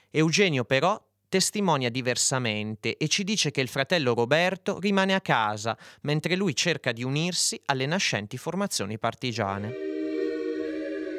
Eugenio 0.10 0.64
però 0.64 1.02
testimonia 1.30 1.90
diversamente 1.90 2.98
e 2.98 3.08
ci 3.08 3.24
dice 3.24 3.52
che 3.52 3.62
il 3.62 3.70
fratello 3.70 4.14
Roberto 4.14 4.80
rimane 4.80 5.14
a 5.14 5.22
casa 5.22 5.78
mentre 6.02 6.36
lui 6.36 6.54
cerca 6.56 6.92
di 6.92 7.04
unirsi 7.04 7.60
alle 7.66 7.86
nascenti 7.86 8.38
formazioni 8.38 9.00
partigiane. 9.00 9.91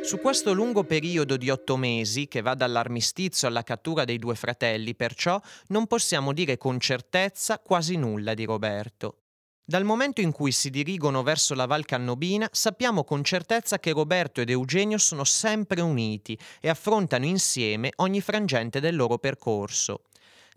Su 0.03 0.19
questo 0.19 0.53
lungo 0.53 0.83
periodo 0.83 1.37
di 1.37 1.49
otto 1.49 1.77
mesi, 1.77 2.27
che 2.27 2.43
va 2.43 2.55
dall'armistizio 2.55 3.47
alla 3.47 3.63
cattura 3.63 4.05
dei 4.05 4.19
due 4.19 4.35
fratelli, 4.35 4.97
perciò 4.97 5.41
non 5.69 5.87
possiamo 5.87 6.33
dire 6.33 6.59
con 6.59 6.81
certezza 6.81 7.61
quasi 7.61 7.95
nulla 7.97 8.35
di 8.35 8.45
Roberto. 8.45 9.19
Dal 9.65 9.85
momento 9.85 10.21
in 10.21 10.33
cui 10.33 10.51
si 10.51 10.71
dirigono 10.71 11.23
verso 11.23 11.55
la 11.55 11.67
Val 11.67 11.85
Cannobina, 11.85 12.49
sappiamo 12.51 13.05
con 13.05 13.23
certezza 13.23 13.79
che 13.79 13.93
Roberto 13.93 14.41
ed 14.41 14.51
Eugenio 14.51 14.99
sono 14.99 15.23
sempre 15.23 15.81
uniti 15.81 16.37
e 16.61 16.69
affrontano 16.69 17.25
insieme 17.25 17.93
ogni 17.97 18.21
frangente 18.21 18.81
del 18.81 18.97
loro 18.97 19.19
percorso. 19.19 20.03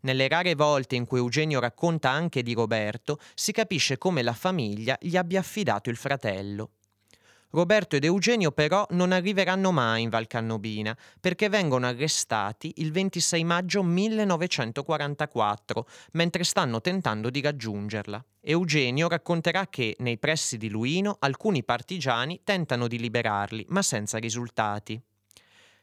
Nelle 0.01 0.27
rare 0.27 0.55
volte 0.55 0.95
in 0.95 1.05
cui 1.05 1.19
Eugenio 1.19 1.59
racconta 1.59 2.09
anche 2.09 2.41
di 2.41 2.53
Roberto, 2.53 3.19
si 3.35 3.51
capisce 3.51 3.99
come 3.99 4.23
la 4.23 4.33
famiglia 4.33 4.97
gli 4.99 5.15
abbia 5.15 5.39
affidato 5.39 5.91
il 5.91 5.97
fratello. 5.97 6.71
Roberto 7.55 7.95
ed 7.95 8.03
Eugenio 8.03 8.51
però 8.51 8.85
non 8.89 9.13
arriveranno 9.13 9.71
mai 9.71 10.01
in 10.01 10.09
Val 10.09 10.27
Cannobina 10.27 10.93
perché 11.21 11.47
vengono 11.47 11.87
arrestati 11.87 12.73
il 12.79 12.91
26 12.91 13.45
maggio 13.45 13.81
1944 13.81 15.87
mentre 16.11 16.43
stanno 16.43 16.81
tentando 16.81 17.29
di 17.29 17.39
raggiungerla. 17.39 18.25
Eugenio 18.41 19.07
racconterà 19.07 19.67
che 19.67 19.95
nei 19.99 20.17
pressi 20.17 20.57
di 20.57 20.67
Luino 20.67 21.15
alcuni 21.17 21.63
partigiani 21.63 22.41
tentano 22.43 22.89
di 22.89 22.99
liberarli 22.99 23.65
ma 23.69 23.81
senza 23.81 24.17
risultati. 24.17 25.01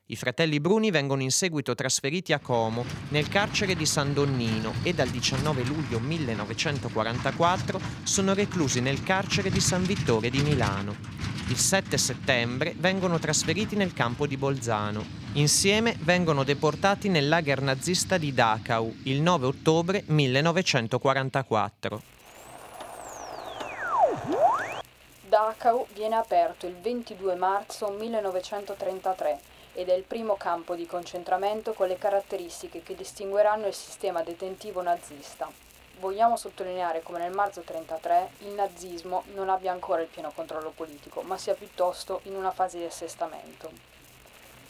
I 0.09 0.17
fratelli 0.17 0.61
Bruni 0.61 0.91
vengono 0.91 1.23
in 1.23 1.31
seguito 1.31 1.75
trasferiti 1.75 2.35
a 2.35 2.39
Como, 2.39 2.85
nel 3.09 3.29
carcere 3.29 3.75
di 3.75 3.87
San 3.87 4.13
Donnino 4.13 4.75
e 4.83 4.93
dal 4.93 5.09
19 5.09 5.65
luglio 5.65 6.01
1944 6.01 7.81
sono 8.03 8.35
reclusi 8.35 8.83
nel 8.83 9.03
carcere 9.03 9.49
di 9.49 9.61
San 9.61 9.85
Vittore 9.85 10.29
di 10.29 10.43
Milano 10.43 11.32
il 11.53 11.59
7 11.59 11.99
settembre 11.99 12.73
vengono 12.79 13.19
trasferiti 13.19 13.77
nel 13.77 13.93
campo 13.93 14.27
di 14.27 14.39
Bolzano. 14.39 15.05
Insieme 15.35 15.95
vengono 16.01 16.45
deportati 16.45 17.11
nel 17.11 17.29
lager 17.29 17.61
nazista 17.61 18.17
di 18.17 18.33
Dachau 18.33 19.01
il 19.05 19.21
9 19.21 19.47
ottobre 19.47 20.03
1944. 20.07 22.03
Dachau 25.29 25.87
viene 25.93 26.15
aperto 26.15 26.67
il 26.67 26.77
22 26.81 27.35
marzo 27.35 27.91
1933 27.99 29.39
ed 29.75 29.91
è 29.91 29.93
il 29.93 30.05
primo 30.05 30.37
campo 30.37 30.75
di 30.75 30.87
concentramento 30.87 31.75
con 31.75 31.87
le 31.87 31.99
caratteristiche 31.99 32.83
che 32.83 32.95
distingueranno 32.95 33.67
il 33.67 33.75
sistema 33.75 34.23
detentivo 34.23 34.81
nazista 34.81 35.72
vogliamo 35.99 36.37
sottolineare 36.37 37.03
come 37.03 37.19
nel 37.19 37.33
marzo 37.33 37.63
1933 37.67 38.47
il 38.47 38.55
nazismo 38.55 39.25
non 39.35 39.49
abbia 39.49 39.73
ancora 39.73 40.03
il 40.03 40.09
pieno 40.09 40.33
controllo 40.35 40.71
politico, 40.71 41.23
ma 41.23 41.39
sia 41.39 41.55
piuttosto 41.55 42.21
in 42.25 42.35
una 42.35 42.51
fase 42.51 42.79
di 42.79 42.85
assestamento. 42.85 43.71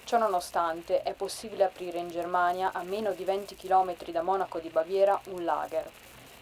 Ciò 0.05 0.19
nonostante 0.19 1.03
è 1.03 1.15
possibile 1.15 1.65
aprire 1.65 1.99
in 1.99 2.11
Germania, 2.11 2.73
a 2.73 2.83
meno 2.83 3.13
di 3.13 3.25
20 3.25 3.57
km 3.57 3.95
da 4.11 4.23
Monaco 4.23 4.59
di 4.59 4.69
Baviera, 4.69 5.19
un 5.27 5.45
lager. 5.45 5.89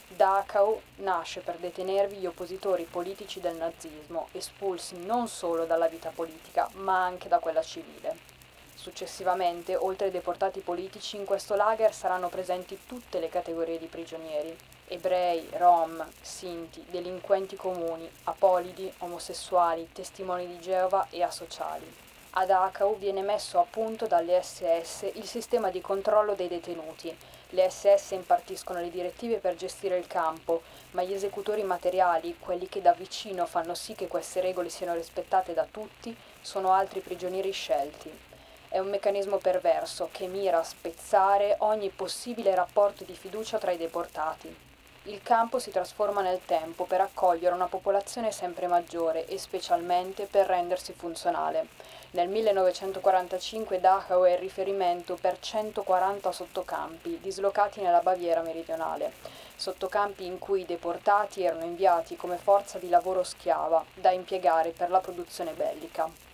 Dachau 0.08 0.80
nasce 0.96 1.40
per 1.40 1.56
detenervi 1.58 2.16
gli 2.16 2.26
oppositori 2.26 2.82
politici 2.82 3.38
del 3.38 3.54
nazismo, 3.54 4.28
espulsi 4.32 4.98
non 5.04 5.28
solo 5.28 5.66
dalla 5.66 5.86
vita 5.86 6.10
politica, 6.12 6.68
ma 6.74 7.04
anche 7.04 7.28
da 7.28 7.38
quella 7.38 7.62
civile. 7.62 8.39
Successivamente, 8.80 9.76
oltre 9.76 10.06
ai 10.06 10.10
deportati 10.10 10.60
politici, 10.60 11.16
in 11.16 11.26
questo 11.26 11.54
lager 11.54 11.92
saranno 11.92 12.30
presenti 12.30 12.78
tutte 12.86 13.20
le 13.20 13.28
categorie 13.28 13.78
di 13.78 13.84
prigionieri, 13.84 14.56
ebrei, 14.86 15.46
rom, 15.58 16.02
sinti, 16.22 16.86
delinquenti 16.88 17.56
comuni, 17.56 18.10
apolidi, 18.24 18.90
omosessuali, 19.00 19.90
testimoni 19.92 20.46
di 20.46 20.58
Geova 20.60 21.08
e 21.10 21.22
asociali. 21.22 21.94
Ad 22.30 22.46
Dachau 22.46 22.96
viene 22.96 23.20
messo 23.20 23.58
a 23.58 23.66
punto 23.68 24.06
dalle 24.06 24.42
SS 24.42 25.10
il 25.12 25.26
sistema 25.26 25.68
di 25.68 25.82
controllo 25.82 26.34
dei 26.34 26.48
detenuti. 26.48 27.14
Le 27.50 27.68
SS 27.68 28.12
impartiscono 28.12 28.80
le 28.80 28.88
direttive 28.88 29.36
per 29.40 29.56
gestire 29.56 29.98
il 29.98 30.06
campo, 30.06 30.62
ma 30.92 31.02
gli 31.02 31.12
esecutori 31.12 31.64
materiali, 31.64 32.38
quelli 32.38 32.66
che 32.66 32.80
da 32.80 32.94
vicino 32.94 33.44
fanno 33.44 33.74
sì 33.74 33.94
che 33.94 34.06
queste 34.06 34.40
regole 34.40 34.70
siano 34.70 34.94
rispettate 34.94 35.52
da 35.52 35.66
tutti, 35.70 36.16
sono 36.40 36.72
altri 36.72 37.00
prigionieri 37.00 37.50
scelti. 37.50 38.28
È 38.70 38.78
un 38.78 38.88
meccanismo 38.88 39.38
perverso 39.38 40.08
che 40.12 40.28
mira 40.28 40.60
a 40.60 40.62
spezzare 40.62 41.56
ogni 41.58 41.90
possibile 41.90 42.54
rapporto 42.54 43.04
di 43.04 43.14
fiducia 43.14 43.58
tra 43.58 43.72
i 43.72 43.76
deportati 43.76 44.68
il 45.04 45.22
campo 45.22 45.58
si 45.58 45.70
trasforma 45.70 46.20
nel 46.20 46.40
tempo 46.44 46.84
per 46.84 47.00
accogliere 47.00 47.54
una 47.54 47.68
popolazione 47.68 48.30
sempre 48.32 48.66
maggiore 48.66 49.24
e 49.24 49.38
specialmente 49.38 50.26
per 50.26 50.46
rendersi 50.46 50.92
funzionale. 50.92 51.68
Nel 52.10 52.28
1945 52.28 53.80
Dachau 53.80 54.24
è 54.24 54.32
il 54.32 54.38
riferimento 54.38 55.16
per 55.18 55.38
140 55.40 56.30
sottocampi 56.32 57.18
dislocati 57.18 57.80
nella 57.80 58.00
Baviera 58.00 58.42
meridionale, 58.42 59.14
sottocampi 59.56 60.26
in 60.26 60.38
cui 60.38 60.60
i 60.60 60.66
deportati 60.66 61.42
erano 61.42 61.64
inviati 61.64 62.14
come 62.14 62.36
forza 62.36 62.78
di 62.78 62.90
lavoro 62.90 63.24
schiava 63.24 63.82
da 63.94 64.10
impiegare 64.10 64.70
per 64.70 64.90
la 64.90 65.00
produzione 65.00 65.52
bellica. 65.52 66.29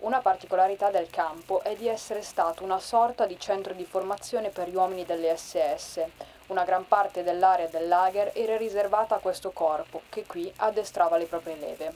Una 0.00 0.20
particolarità 0.20 0.90
del 0.90 1.10
campo 1.10 1.60
è 1.60 1.74
di 1.74 1.88
essere 1.88 2.22
stato 2.22 2.62
una 2.62 2.78
sorta 2.78 3.26
di 3.26 3.36
centro 3.36 3.74
di 3.74 3.84
formazione 3.84 4.50
per 4.50 4.68
gli 4.68 4.76
uomini 4.76 5.04
delle 5.04 5.36
SS, 5.36 6.00
una 6.46 6.62
gran 6.62 6.86
parte 6.86 7.24
dell'area 7.24 7.66
del 7.66 7.88
lager 7.88 8.30
era 8.32 8.56
riservata 8.56 9.16
a 9.16 9.18
questo 9.18 9.50
corpo, 9.50 10.02
che 10.08 10.24
qui 10.24 10.50
addestrava 10.58 11.16
le 11.16 11.24
proprie 11.24 11.56
leve. 11.56 11.92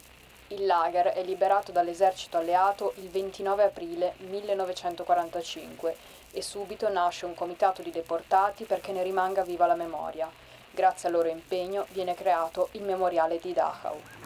Il 0.49 0.67
lager 0.67 1.13
è 1.13 1.23
liberato 1.23 1.71
dall'esercito 1.71 2.39
alleato 2.39 2.93
il 2.97 3.09
29 3.09 3.63
aprile 3.63 4.15
1945 4.19 5.97
e 6.33 6.43
subito 6.43 6.89
nasce 6.89 7.25
un 7.25 7.35
comitato 7.35 7.83
di 7.83 7.93
deportati 7.93 8.65
perché 8.65 8.91
ne 8.91 9.05
rimanga 9.05 9.45
viva 9.45 9.67
la 9.67 9.77
memoria. 9.77 10.29
Grazie 10.73 11.07
al 11.07 11.15
loro 11.15 11.29
impegno 11.29 11.87
viene 11.91 12.15
creato 12.15 12.69
il 12.73 12.83
memoriale 12.83 13.39
di 13.39 13.53
Dachau. 13.53 14.22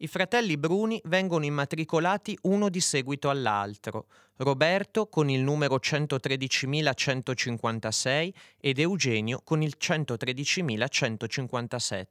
I 0.00 0.06
fratelli 0.06 0.56
Bruni 0.56 1.00
vengono 1.06 1.44
immatricolati 1.44 2.38
uno 2.42 2.68
di 2.68 2.80
seguito 2.80 3.30
all'altro, 3.30 4.06
Roberto 4.36 5.08
con 5.08 5.28
il 5.28 5.40
numero 5.40 5.80
113.156 5.82 8.32
ed 8.60 8.78
Eugenio 8.78 9.40
con 9.42 9.60
il 9.60 9.74
113.157. 9.76 12.06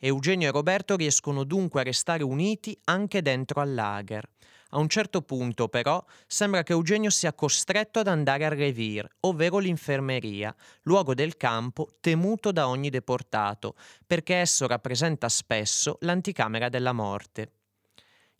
Eugenio 0.00 0.48
e 0.48 0.52
Roberto 0.52 0.96
riescono 0.96 1.44
dunque 1.44 1.80
a 1.80 1.84
restare 1.84 2.22
uniti 2.22 2.78
anche 2.84 3.22
dentro 3.22 3.62
al 3.62 3.72
lager. 3.72 4.28
A 4.70 4.78
un 4.78 4.88
certo 4.88 5.22
punto, 5.22 5.68
però, 5.68 6.04
sembra 6.26 6.62
che 6.62 6.72
Eugenio 6.72 7.10
sia 7.10 7.32
costretto 7.32 8.00
ad 8.00 8.08
andare 8.08 8.44
al 8.44 8.50
revir, 8.50 9.08
ovvero 9.20 9.58
l'infermeria, 9.58 10.54
luogo 10.82 11.14
del 11.14 11.36
campo 11.36 11.88
temuto 12.00 12.50
da 12.50 12.68
ogni 12.68 12.90
deportato, 12.90 13.76
perché 14.04 14.36
esso 14.36 14.66
rappresenta 14.66 15.28
spesso 15.28 15.98
l'anticamera 16.00 16.68
della 16.68 16.92
morte. 16.92 17.52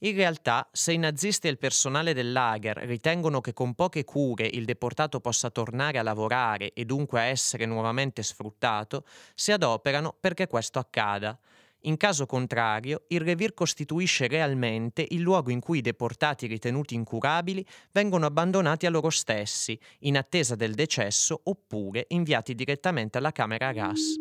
In 0.00 0.14
realtà, 0.14 0.68
se 0.72 0.92
i 0.92 0.98
nazisti 0.98 1.46
e 1.46 1.50
il 1.50 1.58
personale 1.58 2.12
del 2.12 2.30
lager 2.32 2.76
ritengono 2.78 3.40
che 3.40 3.54
con 3.54 3.74
poche 3.74 4.04
cure 4.04 4.46
il 4.46 4.66
deportato 4.66 5.20
possa 5.20 5.48
tornare 5.48 5.98
a 5.98 6.02
lavorare 6.02 6.72
e 6.74 6.84
dunque 6.84 7.20
a 7.20 7.24
essere 7.24 7.64
nuovamente 7.64 8.22
sfruttato, 8.22 9.06
si 9.34 9.52
adoperano 9.52 10.14
perché 10.20 10.48
questo 10.48 10.78
accada. 10.78 11.38
In 11.86 11.96
caso 11.96 12.26
contrario, 12.26 13.04
il 13.08 13.20
revir 13.20 13.54
costituisce 13.54 14.26
realmente 14.26 15.06
il 15.10 15.20
luogo 15.20 15.50
in 15.50 15.60
cui 15.60 15.78
i 15.78 15.82
deportati 15.82 16.48
ritenuti 16.48 16.94
incurabili 16.94 17.64
vengono 17.92 18.26
abbandonati 18.26 18.86
a 18.86 18.90
loro 18.90 19.08
stessi, 19.08 19.78
in 20.00 20.16
attesa 20.16 20.56
del 20.56 20.74
decesso 20.74 21.40
oppure 21.44 22.06
inviati 22.08 22.56
direttamente 22.56 23.18
alla 23.18 23.30
camera 23.30 23.68
a 23.68 23.72
gas. 23.72 24.14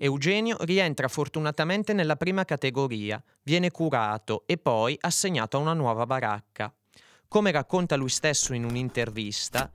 Eugenio 0.00 0.56
rientra 0.60 1.06
fortunatamente 1.06 1.92
nella 1.92 2.16
prima 2.16 2.44
categoria, 2.44 3.22
viene 3.42 3.70
curato 3.70 4.42
e 4.46 4.56
poi 4.56 4.96
assegnato 5.00 5.56
a 5.56 5.60
una 5.60 5.72
nuova 5.72 6.04
baracca. 6.04 6.72
Come 7.28 7.52
racconta 7.52 7.94
lui 7.94 8.08
stesso 8.08 8.54
in 8.54 8.64
un'intervista, 8.64 9.70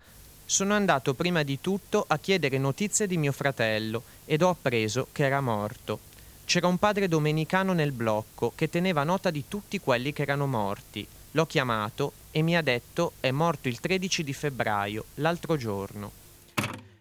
sono 0.53 0.75
andato 0.75 1.15
prima 1.15 1.41
di 1.41 1.59
tutto 1.59 2.05
a 2.07 2.19
chiedere 2.19 2.59
notizie 2.59 3.07
di 3.07 3.17
mio 3.17 3.31
fratello 3.31 4.03
ed 4.23 4.43
ho 4.43 4.49
appreso 4.49 5.07
che 5.11 5.25
era 5.25 5.41
morto. 5.41 6.11
C'era 6.45 6.67
un 6.67 6.77
padre 6.77 7.07
domenicano 7.07 7.73
nel 7.73 7.91
blocco 7.91 8.51
che 8.53 8.69
teneva 8.69 9.03
nota 9.03 9.31
di 9.31 9.45
tutti 9.47 9.79
quelli 9.79 10.13
che 10.13 10.21
erano 10.21 10.45
morti. 10.45 11.07
L'ho 11.31 11.47
chiamato 11.47 12.13
e 12.29 12.43
mi 12.43 12.55
ha 12.55 12.61
detto 12.61 13.13
è 13.19 13.31
morto 13.31 13.67
il 13.67 13.79
13 13.79 14.23
di 14.23 14.33
febbraio, 14.33 15.05
l'altro 15.15 15.57
giorno. 15.57 16.11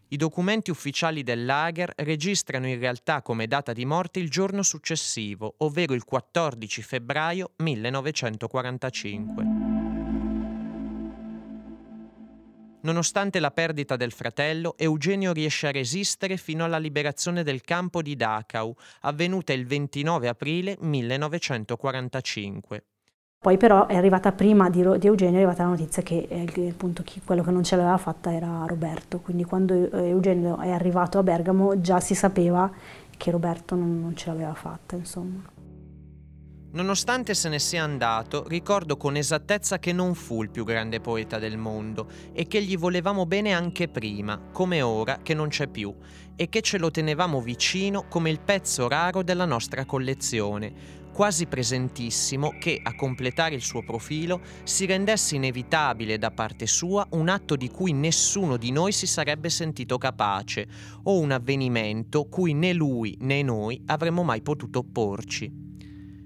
I 0.08 0.16
documenti 0.16 0.70
ufficiali 0.70 1.22
del 1.22 1.44
lager 1.44 1.92
registrano 1.96 2.66
in 2.66 2.78
realtà 2.78 3.20
come 3.20 3.46
data 3.46 3.74
di 3.74 3.84
morte 3.84 4.18
il 4.18 4.30
giorno 4.30 4.62
successivo, 4.62 5.56
ovvero 5.58 5.92
il 5.92 6.04
14 6.04 6.80
febbraio 6.80 7.50
1945. 7.56 9.71
Nonostante 12.82 13.38
la 13.38 13.52
perdita 13.52 13.96
del 13.96 14.10
fratello, 14.10 14.74
Eugenio 14.76 15.32
riesce 15.32 15.68
a 15.68 15.70
resistere 15.70 16.36
fino 16.36 16.64
alla 16.64 16.78
liberazione 16.78 17.44
del 17.44 17.60
campo 17.60 18.02
di 18.02 18.16
Dachau, 18.16 18.74
avvenuta 19.02 19.52
il 19.52 19.66
29 19.66 20.26
aprile 20.26 20.76
1945. 20.80 22.84
Poi 23.38 23.56
però 23.56 23.86
è 23.86 23.96
arrivata 23.96 24.32
prima 24.32 24.68
di, 24.68 24.82
di 24.98 25.06
Eugenio, 25.06 25.34
è 25.34 25.42
arrivata 25.42 25.62
la 25.62 25.70
notizia 25.70 26.02
che 26.02 26.26
eh, 26.28 26.70
appunto 26.70 27.04
chi, 27.04 27.20
quello 27.24 27.42
che 27.42 27.50
non 27.50 27.62
ce 27.62 27.76
l'aveva 27.76 27.98
fatta 27.98 28.32
era 28.32 28.64
Roberto, 28.66 29.20
quindi 29.20 29.44
quando 29.44 29.74
eh, 29.74 30.08
Eugenio 30.08 30.58
è 30.58 30.70
arrivato 30.70 31.18
a 31.18 31.22
Bergamo 31.22 31.80
già 31.80 32.00
si 32.00 32.14
sapeva 32.14 32.70
che 33.16 33.30
Roberto 33.30 33.76
non, 33.76 34.00
non 34.00 34.16
ce 34.16 34.28
l'aveva 34.28 34.54
fatta, 34.54 34.96
insomma. 34.96 35.51
Nonostante 36.74 37.35
se 37.35 37.50
ne 37.50 37.58
sia 37.58 37.85
andato, 37.85 38.48
ricordo 38.48 38.96
con 38.96 39.16
esattezza 39.16 39.78
che 39.78 39.92
non 39.92 40.14
fu 40.14 40.42
il 40.42 40.48
più 40.48 40.64
grande 40.64 41.00
poeta 41.00 41.38
del 41.38 41.58
mondo 41.58 42.08
e 42.32 42.46
che 42.46 42.62
gli 42.62 42.78
volevamo 42.78 43.26
bene 43.26 43.52
anche 43.52 43.88
prima, 43.88 44.40
come 44.50 44.80
ora 44.80 45.18
che 45.22 45.35
non 45.35 45.48
c'è 45.48 45.68
più, 45.68 45.94
e 46.35 46.48
che 46.48 46.62
ce 46.62 46.78
lo 46.78 46.90
tenevamo 46.90 47.42
vicino 47.42 48.06
come 48.08 48.30
il 48.30 48.40
pezzo 48.40 48.88
raro 48.88 49.22
della 49.22 49.44
nostra 49.44 49.85
collezione, 49.85 51.00
quasi 51.12 51.44
presentissimo 51.44 52.54
che, 52.58 52.80
a 52.82 52.94
completare 52.94 53.54
il 53.54 53.61
suo 53.61 53.85
profilo, 53.85 54.40
si 54.62 54.87
rendesse 54.87 55.37
inevitabile 55.37 56.16
da 56.16 56.30
parte 56.30 56.66
sua 56.66 57.06
un 57.11 57.28
atto 57.28 57.54
di 57.54 57.68
cui 57.68 57.92
nessuno 57.92 58.56
di 58.56 58.72
noi 58.72 58.92
si 58.92 59.06
sarebbe 59.06 59.50
sentito 59.50 59.98
capace, 59.98 60.66
o 61.02 61.18
un 61.18 61.32
avvenimento 61.32 62.24
cui 62.30 62.54
né 62.54 62.72
lui 62.72 63.14
né 63.20 63.42
noi 63.42 63.78
avremmo 63.88 64.22
mai 64.22 64.40
potuto 64.40 64.78
opporci. 64.78 65.71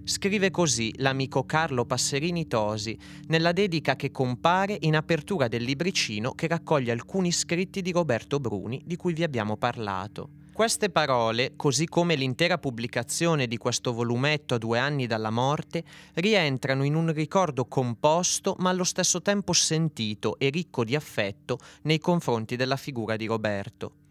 Scrive 0.09 0.53
così 0.53 0.93
l'amico 0.99 1.45
Carlo 1.45 1.85
Passerini 1.85 2.47
Tosi 2.47 2.97
nella 3.27 3.51
dedica 3.51 3.97
che 3.97 4.13
compare 4.13 4.77
in 4.83 4.95
apertura 4.95 5.49
del 5.49 5.65
libricino 5.65 6.31
che 6.31 6.47
raccoglie 6.47 6.93
alcuni 6.93 7.33
scritti 7.33 7.83
di 7.83 7.91
Roberto 7.91 8.39
Bruni 8.39 8.81
di 8.85 8.95
cui 8.95 9.15
vi 9.15 9.25
abbiamo 9.25 9.57
parlato. 9.57 10.29
Queste 10.53 10.91
parole, 10.91 11.55
così 11.57 11.89
come 11.89 12.15
l'intera 12.15 12.57
pubblicazione 12.57 13.49
di 13.49 13.57
questo 13.57 13.93
volumetto 13.93 14.55
a 14.55 14.59
due 14.59 14.79
anni 14.79 15.09
dalla 15.09 15.31
morte, 15.31 15.83
rientrano 16.15 16.85
in 16.85 16.95
un 16.95 17.13
ricordo 17.13 17.65
composto 17.65 18.55
ma 18.61 18.71
allo 18.71 18.85
stesso 18.85 19.21
tempo 19.21 19.53
sentito 19.53 20.39
e 20.39 20.51
ricco 20.51 20.85
di 20.85 20.95
affetto 20.95 21.59
nei 21.83 21.99
confronti 21.99 22.55
della 22.55 22.77
figura 22.77 23.17
di 23.17 23.27
Roberto. 23.27 24.06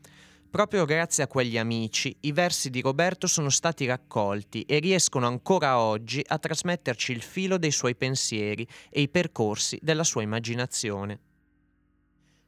Proprio 0.55 0.85
grazie 0.85 1.21
a 1.21 1.27
quegli 1.27 1.57
amici 1.57 2.15
i 2.21 2.31
versi 2.31 2.69
di 2.69 2.79
Roberto 2.79 3.27
sono 3.27 3.49
stati 3.49 3.85
raccolti 3.85 4.61
e 4.61 4.79
riescono 4.79 5.27
ancora 5.27 5.79
oggi 5.79 6.23
a 6.25 6.39
trasmetterci 6.39 7.11
il 7.11 7.21
filo 7.21 7.57
dei 7.57 7.71
suoi 7.71 7.93
pensieri 7.93 8.65
e 8.89 9.01
i 9.01 9.09
percorsi 9.09 9.77
della 9.81 10.05
sua 10.05 10.21
immaginazione. 10.21 11.19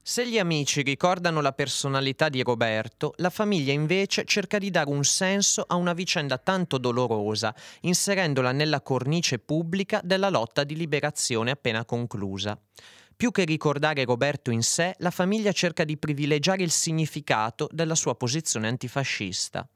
Se 0.01 0.25
gli 0.25 0.39
amici 0.39 0.83
ricordano 0.83 1.41
la 1.41 1.51
personalità 1.51 2.29
di 2.29 2.41
Roberto, 2.43 3.11
la 3.17 3.29
famiglia 3.29 3.73
invece 3.73 4.23
cerca 4.23 4.57
di 4.57 4.69
dare 4.69 4.89
un 4.89 5.03
senso 5.03 5.65
a 5.67 5.75
una 5.75 5.91
vicenda 5.91 6.37
tanto 6.37 6.77
dolorosa, 6.77 7.53
inserendola 7.81 8.53
nella 8.53 8.79
cornice 8.79 9.37
pubblica 9.37 9.99
della 10.01 10.29
lotta 10.29 10.63
di 10.63 10.77
liberazione 10.77 11.51
appena 11.51 11.83
conclusa. 11.83 12.57
Più 13.17 13.31
che 13.31 13.45
ricordare 13.45 14.05
Roberto 14.05 14.51
in 14.51 14.61
sé, 14.61 14.93
la 14.99 15.09
famiglia 15.09 15.51
cerca 15.51 15.83
di 15.83 15.97
privilegiare 15.97 16.61
il 16.61 16.69
significato 16.69 17.67
della 17.71 17.95
sua 17.95 18.13
posizione 18.13 18.67
antifascista. 18.67 19.67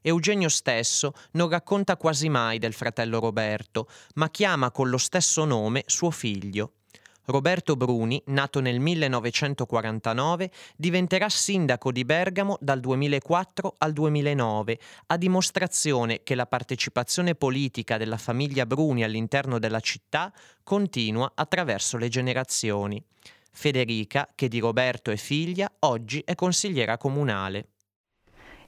Eugenio 0.00 0.48
stesso 0.48 1.12
non 1.32 1.50
racconta 1.50 1.98
quasi 1.98 2.30
mai 2.30 2.58
del 2.58 2.72
fratello 2.72 3.20
Roberto, 3.20 3.86
ma 4.14 4.30
chiama 4.30 4.70
con 4.70 4.88
lo 4.88 4.96
stesso 4.96 5.44
nome 5.44 5.82
suo 5.84 6.10
figlio. 6.10 6.72
Roberto 7.30 7.76
Bruni, 7.76 8.20
nato 8.26 8.60
nel 8.60 8.80
1949, 8.80 10.50
diventerà 10.76 11.28
sindaco 11.28 11.92
di 11.92 12.04
Bergamo 12.04 12.58
dal 12.60 12.80
2004 12.80 13.76
al 13.78 13.92
2009, 13.92 14.78
a 15.06 15.16
dimostrazione 15.16 16.22
che 16.24 16.34
la 16.34 16.46
partecipazione 16.46 17.36
politica 17.36 17.96
della 17.96 18.18
famiglia 18.18 18.66
Bruni 18.66 19.04
all'interno 19.04 19.60
della 19.60 19.80
città 19.80 20.32
continua 20.64 21.30
attraverso 21.34 21.96
le 21.96 22.08
generazioni. 22.08 23.02
Federica, 23.52 24.28
che 24.34 24.48
di 24.48 24.58
Roberto 24.58 25.10
è 25.12 25.16
figlia, 25.16 25.72
oggi 25.80 26.22
è 26.24 26.34
consigliera 26.34 26.98
comunale. 26.98 27.68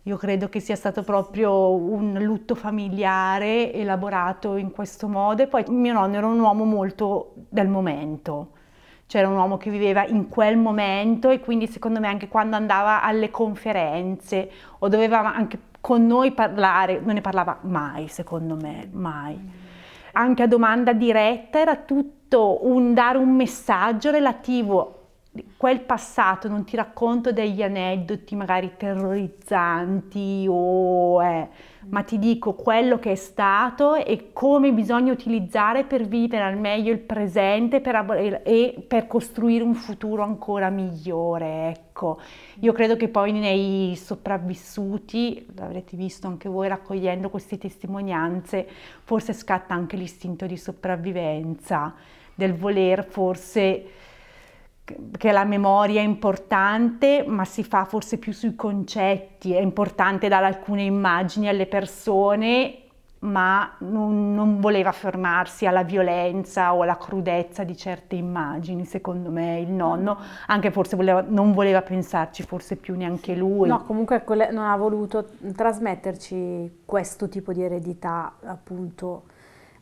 Io 0.07 0.17
credo 0.17 0.49
che 0.49 0.59
sia 0.59 0.75
stato 0.75 1.05
proprio 1.05 1.71
un 1.71 2.19
lutto 2.21 2.57
familiare 2.57 3.73
elaborato 3.73 4.57
in 4.57 4.73
questo 4.73 5.07
modo 5.07 5.43
e 5.43 5.47
poi 5.47 5.63
mio 5.69 5.93
nonno 5.93 6.17
era 6.17 6.27
un 6.27 6.41
uomo 6.41 6.65
molto 6.65 7.35
del 7.49 7.69
momento, 7.69 8.51
c'era 9.07 9.29
un 9.29 9.37
uomo 9.37 9.59
che 9.59 9.71
viveva 9.71 10.05
in 10.05 10.29
quel 10.29 10.57
momento 10.57 11.31
e 11.31 11.39
quindi 11.39 11.69
secondo 11.69 12.01
me 12.01 12.09
anche 12.09 12.27
quando 12.27 12.57
andava 12.57 13.01
alle 13.01 13.31
conferenze 13.31 14.51
o 14.81 14.89
doveva 14.89 15.21
anche 15.33 15.71
con 15.81 16.05
noi 16.05 16.33
parlare, 16.33 16.99
non 16.99 17.15
ne 17.15 17.21
parlava 17.21 17.59
mai 17.61 18.09
secondo 18.09 18.57
me, 18.57 18.89
mai. 18.91 19.39
Anche 20.15 20.43
a 20.43 20.49
domanda 20.49 20.93
diretta 20.93 21.61
era 21.61 21.77
tutto 21.77 22.67
un 22.67 22.93
dare 22.93 23.19
un 23.19 23.31
messaggio 23.37 24.11
relativo 24.11 25.02
quel 25.57 25.81
passato, 25.81 26.49
non 26.49 26.65
ti 26.65 26.77
racconto 26.77 27.33
degli 27.33 27.63
aneddoti 27.63 28.37
magari 28.37 28.73
terrorizzanti 28.77 30.47
o, 30.47 31.23
eh, 31.25 31.49
ma 31.89 32.03
ti 32.03 32.19
dico 32.19 32.53
quello 32.53 32.99
che 32.99 33.13
è 33.13 33.17
stato 33.17 33.95
e 33.95 34.33
come 34.35 34.73
bisogna 34.73 35.11
utilizzare 35.11 35.85
per 35.85 36.07
vivere 36.07 36.45
al 36.45 36.59
meglio 36.59 36.93
il 36.93 36.99
presente 36.99 37.81
per, 37.81 38.43
e 38.45 38.85
per 38.87 39.07
costruire 39.07 39.65
un 39.65 39.75
futuro 39.75 40.23
ancora 40.23 40.69
migliore. 40.69 41.71
Ecco, 41.71 42.21
io 42.61 42.73
credo 42.73 42.97
che 42.97 43.09
poi 43.09 43.33
nei 43.33 43.97
sopravvissuti, 43.97 45.47
l'avrete 45.57 45.97
visto 45.97 46.27
anche 46.27 46.51
voi 46.51 46.69
raccogliendo 46.69 47.31
queste 47.31 47.57
testimonianze, 47.57 48.69
forse 49.03 49.33
scatta 49.33 49.73
anche 49.73 49.97
l'istinto 49.97 50.45
di 50.45 50.59
sopravvivenza, 50.59 51.95
del 52.35 52.55
voler 52.55 53.05
forse 53.05 54.11
che 55.17 55.33
la 55.33 55.45
memoria 55.45 56.01
è 56.01 56.05
importante, 56.05 57.25
ma 57.27 57.45
si 57.45 57.65
fa 57.65 57.85
forse 57.85 58.19
più 58.19 58.33
sui 58.33 58.55
concetti, 58.55 59.53
è 59.55 59.61
importante 59.61 60.29
dare 60.29 60.47
alcune 60.47 60.83
immagini 60.83 61.49
alle 61.49 61.67
persone 61.67 62.83
ma 63.23 63.73
non, 63.79 64.35
non, 64.35 64.61
voleva 64.61 64.91
fermarsi 64.91 65.67
alla 65.67 65.85
violenza 65.85 66.75
o 66.75 66.83
alla 66.83 66.97
crudezza 66.97 67.63
di 67.63 67.77
certe 67.77 68.17
immagini, 68.17 68.85
secondo 68.85 69.31
me 69.31 69.61
il 69.61 69.71
nonno, 69.71 70.19
anche 70.47 70.73
forse 70.73 70.97
voleva, 70.97 71.25
non 71.27 71.53
voleva 71.53 71.83
pensarci, 71.83 72.43
forse 72.43 72.77
più 72.77 72.97
neanche 72.97 73.35
lui. 73.37 73.69
No, 73.69 73.85
comunque 73.85 74.25
non 74.51 74.65
ha 74.65 74.77
voluto 74.77 75.29
trasmetterci 75.55 76.81
questo 76.85 77.29
tipo 77.29 77.53
di 77.53 77.63
eredità, 77.63 78.35
appunto, 78.43 79.25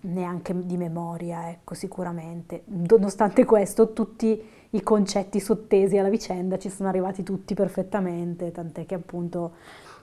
neanche 0.02 0.54
di 0.66 0.76
memoria, 0.76 1.48
ecco, 1.48 1.74
sicuramente. 1.74 2.64
Nonostante 2.66 3.46
questo, 3.46 3.94
tutti 3.94 4.58
i 4.70 4.82
concetti 4.82 5.40
sottesi 5.40 5.98
alla 5.98 6.08
vicenda 6.08 6.58
ci 6.58 6.70
sono 6.70 6.88
arrivati 6.88 7.22
tutti 7.22 7.54
perfettamente, 7.54 8.52
tant'è 8.52 8.86
che 8.86 8.94
appunto 8.94 9.52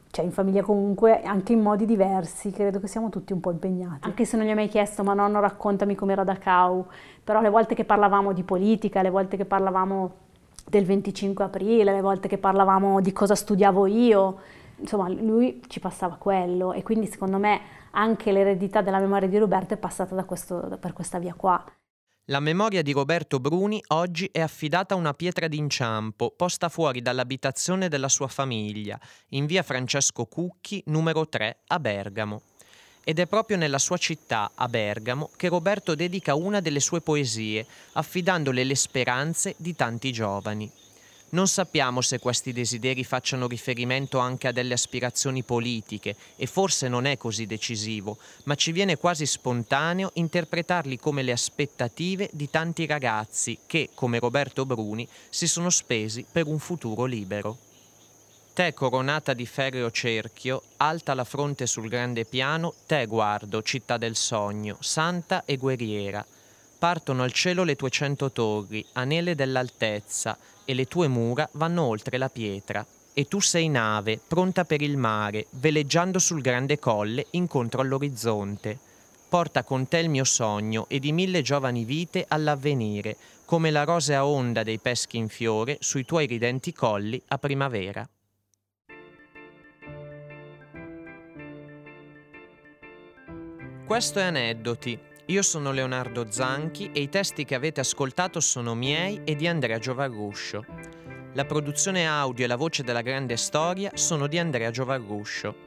cioè 0.09 0.25
in 0.25 0.31
famiglia 0.31 0.63
comunque 0.63 1.21
anche 1.21 1.53
in 1.53 1.61
modi 1.61 1.85
diversi, 1.85 2.51
credo 2.51 2.79
che 2.79 2.87
siamo 2.87 3.09
tutti 3.09 3.33
un 3.33 3.39
po' 3.39 3.51
impegnati. 3.51 4.07
Anche 4.07 4.25
se 4.25 4.37
non 4.37 4.45
gli 4.45 4.51
ho 4.51 4.55
mai 4.55 4.67
chiesto, 4.67 5.03
ma 5.03 5.13
nonno 5.13 5.39
raccontami 5.39 5.95
com'era 5.95 6.23
da 6.23 6.37
Cau, 6.37 6.85
però 7.23 7.41
le 7.41 7.49
volte 7.49 7.75
che 7.75 7.83
parlavamo 7.83 8.33
di 8.33 8.43
politica, 8.43 9.01
le 9.01 9.09
volte 9.09 9.37
che 9.37 9.45
parlavamo 9.45 10.11
del 10.69 10.85
25 10.85 11.43
aprile, 11.43 11.93
le 11.93 12.01
volte 12.01 12.27
che 12.27 12.37
parlavamo 12.37 13.01
di 13.01 13.11
cosa 13.11 13.35
studiavo 13.35 13.85
io, 13.85 14.37
insomma 14.77 15.09
lui 15.09 15.61
ci 15.67 15.79
passava 15.79 16.15
quello 16.15 16.73
e 16.73 16.83
quindi 16.83 17.07
secondo 17.07 17.37
me 17.37 17.59
anche 17.91 18.31
l'eredità 18.31 18.81
della 18.81 18.99
memoria 18.99 19.27
di 19.27 19.37
Roberto 19.37 19.73
è 19.73 19.77
passata 19.77 20.23
questo, 20.23 20.77
per 20.79 20.93
questa 20.93 21.19
via 21.19 21.33
qua. 21.35 21.63
La 22.29 22.41
memoria 22.41 22.81
di 22.81 22.91
Roberto 22.91 23.39
Bruni 23.39 23.81
oggi 23.87 24.27
è 24.33 24.41
affidata 24.41 24.93
a 24.93 24.97
una 24.97 25.13
pietra 25.13 25.47
d'inciampo 25.47 26.33
posta 26.35 26.67
fuori 26.67 27.01
dall'abitazione 27.01 27.87
della 27.87 28.09
sua 28.09 28.27
famiglia, 28.27 28.99
in 29.29 29.45
via 29.45 29.63
Francesco 29.63 30.25
Cucchi, 30.25 30.83
numero 30.87 31.29
3, 31.29 31.59
a 31.67 31.79
Bergamo. 31.79 32.41
Ed 33.05 33.19
è 33.19 33.27
proprio 33.27 33.55
nella 33.55 33.79
sua 33.79 33.95
città, 33.95 34.51
a 34.55 34.67
Bergamo, 34.67 35.29
che 35.37 35.47
Roberto 35.47 35.95
dedica 35.95 36.35
una 36.35 36.59
delle 36.59 36.81
sue 36.81 36.99
poesie, 36.99 37.65
affidandole 37.93 38.65
le 38.65 38.75
speranze 38.75 39.55
di 39.57 39.73
tanti 39.73 40.11
giovani. 40.11 40.69
Non 41.29 41.49
sappiamo 41.49 41.99
se 41.99 42.19
questi 42.19 42.53
desideri 42.53 43.03
facciano 43.03 43.47
riferimento 43.47 44.17
anche 44.17 44.47
a 44.47 44.53
delle 44.53 44.73
aspirazioni 44.73 45.43
politiche 45.43 46.15
e 46.37 46.45
forse 46.45 46.87
non 46.87 47.05
è 47.05 47.17
così 47.17 47.45
decisivo, 47.45 48.17
ma 48.45 48.55
ci 48.55 48.71
viene 48.71 48.95
quasi 48.95 49.25
spontaneo 49.25 50.11
interpretarli 50.13 50.97
come 50.97 51.23
le 51.23 51.33
aspettative 51.33 52.29
di 52.31 52.49
tanti 52.49 52.85
ragazzi 52.85 53.57
che, 53.65 53.89
come 53.93 54.19
Roberto 54.19 54.65
Bruni, 54.65 55.05
si 55.27 55.47
sono 55.47 55.69
spesi 55.69 56.25
per 56.31 56.47
un 56.47 56.59
futuro 56.59 57.03
libero. 57.03 57.57
Te 58.53 58.73
coronata 58.73 59.33
di 59.33 59.45
ferreo 59.45 59.91
cerchio, 59.91 60.63
alta 60.77 61.13
la 61.13 61.25
fronte 61.25 61.67
sul 61.67 61.89
grande 61.89 62.23
piano, 62.23 62.73
te 62.87 63.05
guardo, 63.05 63.61
città 63.61 63.97
del 63.97 64.15
sogno, 64.15 64.77
santa 64.79 65.43
e 65.43 65.57
guerriera. 65.57 66.25
Partono 66.79 67.23
al 67.23 67.31
cielo 67.31 67.63
le 67.63 67.75
tue 67.75 67.89
cento 67.89 68.31
torri, 68.31 68.85
anele 68.93 69.33
dell'altezza, 69.33 70.37
e 70.63 70.73
le 70.75 70.85
tue 70.85 71.07
mura 71.07 71.49
vanno 71.53 71.83
oltre 71.83 72.17
la 72.17 72.29
pietra. 72.29 72.85
E 73.13 73.27
tu 73.27 73.39
sei 73.39 73.67
nave, 73.67 74.19
pronta 74.27 74.63
per 74.63 74.83
il 74.83 74.95
mare, 74.95 75.47
veleggiando 75.51 76.19
sul 76.19 76.41
grande 76.41 76.77
colle 76.77 77.25
incontro 77.31 77.81
all'orizzonte. 77.81 78.77
Porta 79.27 79.63
con 79.63 79.87
te 79.87 79.97
il 79.97 80.09
mio 80.09 80.23
sogno 80.23 80.85
e 80.87 80.99
di 80.99 81.11
mille 81.11 81.41
giovani 81.41 81.83
vite 81.83 82.25
all'avvenire, 82.27 83.17
come 83.45 83.71
la 83.71 83.83
rosea 83.83 84.25
onda 84.25 84.61
dei 84.61 84.77
peschi 84.77 85.17
in 85.17 85.29
fiore 85.29 85.77
sui 85.79 86.05
tuoi 86.05 86.27
ridenti 86.27 86.73
colli 86.73 87.19
a 87.29 87.37
primavera. 87.39 88.07
Questo 93.85 94.19
è 94.19 94.23
Aneddoti, 94.23 94.99
io 95.29 95.41
sono 95.41 95.71
Leonardo 95.71 96.27
Zanchi 96.29 96.91
e 96.93 97.01
i 97.01 97.09
testi 97.09 97.43
che 97.43 97.55
avete 97.55 97.81
ascoltato 97.81 98.39
sono 98.39 98.75
miei 98.75 99.21
e 99.25 99.35
di 99.35 99.45
Andrea 99.45 99.77
Giovarruscio. 99.77 100.65
La 101.33 101.43
produzione 101.43 102.07
audio 102.07 102.45
e 102.45 102.47
la 102.47 102.55
voce 102.55 102.81
della 102.83 103.01
grande 103.01 103.35
storia 103.35 103.91
sono 103.93 104.27
di 104.27 104.39
Andrea 104.39 104.71
Giovarruscio. 104.71 105.66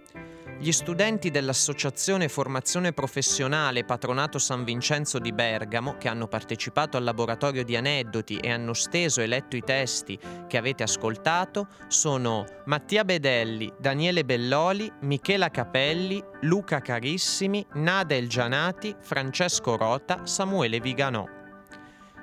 Gli 0.62 0.72
studenti 0.72 1.30
dell'Associazione 1.30 2.28
Formazione 2.28 2.92
Professionale 2.92 3.86
Patronato 3.86 4.38
San 4.38 4.62
Vincenzo 4.62 5.18
di 5.18 5.32
Bergamo, 5.32 5.96
che 5.96 6.06
hanno 6.06 6.28
partecipato 6.28 6.98
al 6.98 7.04
laboratorio 7.04 7.64
di 7.64 7.76
aneddoti 7.76 8.36
e 8.36 8.50
hanno 8.50 8.74
steso 8.74 9.22
e 9.22 9.26
letto 9.26 9.56
i 9.56 9.62
testi 9.62 10.18
che 10.46 10.58
avete 10.58 10.82
ascoltato, 10.82 11.68
sono 11.88 12.44
Mattia 12.66 13.06
Bedelli, 13.06 13.72
Daniele 13.78 14.22
Belloli, 14.22 14.92
Michela 15.00 15.48
Capelli, 15.48 16.22
Luca 16.42 16.80
Carissimi, 16.80 17.64
Nada 17.76 18.14
Elgianati, 18.14 18.94
Francesco 19.00 19.78
Rota, 19.78 20.26
Samuele 20.26 20.78
Viganò. 20.78 21.26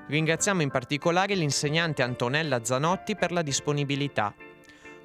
Ringraziamo 0.10 0.62
in 0.62 0.70
particolare 0.70 1.34
l'insegnante 1.34 2.04
Antonella 2.04 2.64
Zanotti 2.64 3.16
per 3.16 3.32
la 3.32 3.42
disponibilità 3.42 4.32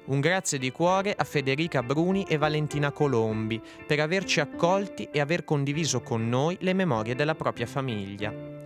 un 0.05 0.19
grazie 0.19 0.57
di 0.57 0.71
cuore 0.71 1.13
a 1.15 1.23
Federica 1.23 1.81
Bruni 1.81 2.25
e 2.27 2.37
Valentina 2.37 2.91
Colombi 2.91 3.61
per 3.87 3.99
averci 3.99 4.39
accolti 4.39 5.07
e 5.11 5.19
aver 5.19 5.45
condiviso 5.45 6.01
con 6.01 6.27
noi 6.27 6.57
le 6.59 6.73
memorie 6.73 7.15
della 7.15 7.35
propria 7.35 7.65
famiglia. 7.65 8.61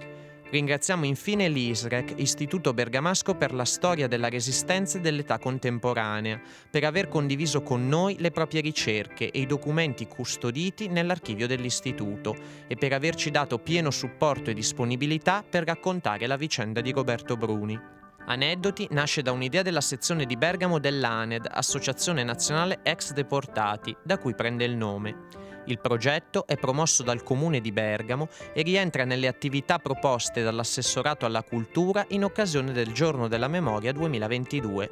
Ringraziamo 0.49 1.03
infine 1.03 1.49
l'ISREC, 1.49 2.13
Istituto 2.15 2.73
Bergamasco 2.73 3.35
per 3.35 3.53
la 3.53 3.65
storia 3.65 4.07
della 4.07 4.29
resistenza 4.29 4.97
e 4.97 5.01
dell'età 5.01 5.39
contemporanea, 5.39 6.41
per 6.69 6.85
aver 6.85 7.09
condiviso 7.09 7.61
con 7.61 7.85
noi 7.89 8.15
le 8.17 8.31
proprie 8.31 8.61
ricerche 8.61 9.29
e 9.29 9.41
i 9.41 9.45
documenti 9.45 10.07
custoditi 10.07 10.87
nell'archivio 10.87 11.47
dell'istituto 11.47 12.33
e 12.65 12.77
per 12.77 12.93
averci 12.93 13.29
dato 13.29 13.59
pieno 13.59 13.91
supporto 13.91 14.49
e 14.49 14.53
disponibilità 14.53 15.43
per 15.47 15.65
raccontare 15.65 16.25
la 16.27 16.37
vicenda 16.37 16.79
di 16.79 16.91
Roberto 16.93 17.35
Bruni. 17.35 17.96
Aneddoti 18.29 18.89
nasce 18.91 19.21
da 19.21 19.31
un'idea 19.31 19.61
della 19.61 19.79
sezione 19.79 20.25
di 20.25 20.35
Bergamo 20.35 20.79
dell'ANED, 20.79 21.47
Associazione 21.49 22.25
Nazionale 22.25 22.79
Ex 22.83 23.13
Deportati, 23.13 23.95
da 24.03 24.17
cui 24.17 24.35
prende 24.35 24.65
il 24.65 24.75
nome. 24.75 25.27
Il 25.67 25.79
progetto 25.79 26.45
è 26.45 26.57
promosso 26.57 27.03
dal 27.03 27.23
Comune 27.23 27.61
di 27.61 27.71
Bergamo 27.71 28.27
e 28.53 28.63
rientra 28.63 29.05
nelle 29.05 29.27
attività 29.27 29.79
proposte 29.79 30.43
dall'Assessorato 30.43 31.25
alla 31.25 31.41
Cultura 31.41 32.05
in 32.09 32.25
occasione 32.25 32.73
del 32.73 32.91
Giorno 32.91 33.29
della 33.29 33.47
Memoria 33.47 33.93
2022. 33.93 34.89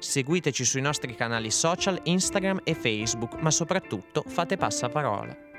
Seguiteci 0.00 0.64
sui 0.64 0.80
nostri 0.80 1.14
canali 1.14 1.52
social 1.52 2.00
Instagram 2.02 2.60
e 2.64 2.74
Facebook, 2.74 3.40
ma 3.40 3.52
soprattutto 3.52 4.24
fate 4.26 4.56
passaparola. 4.56 5.53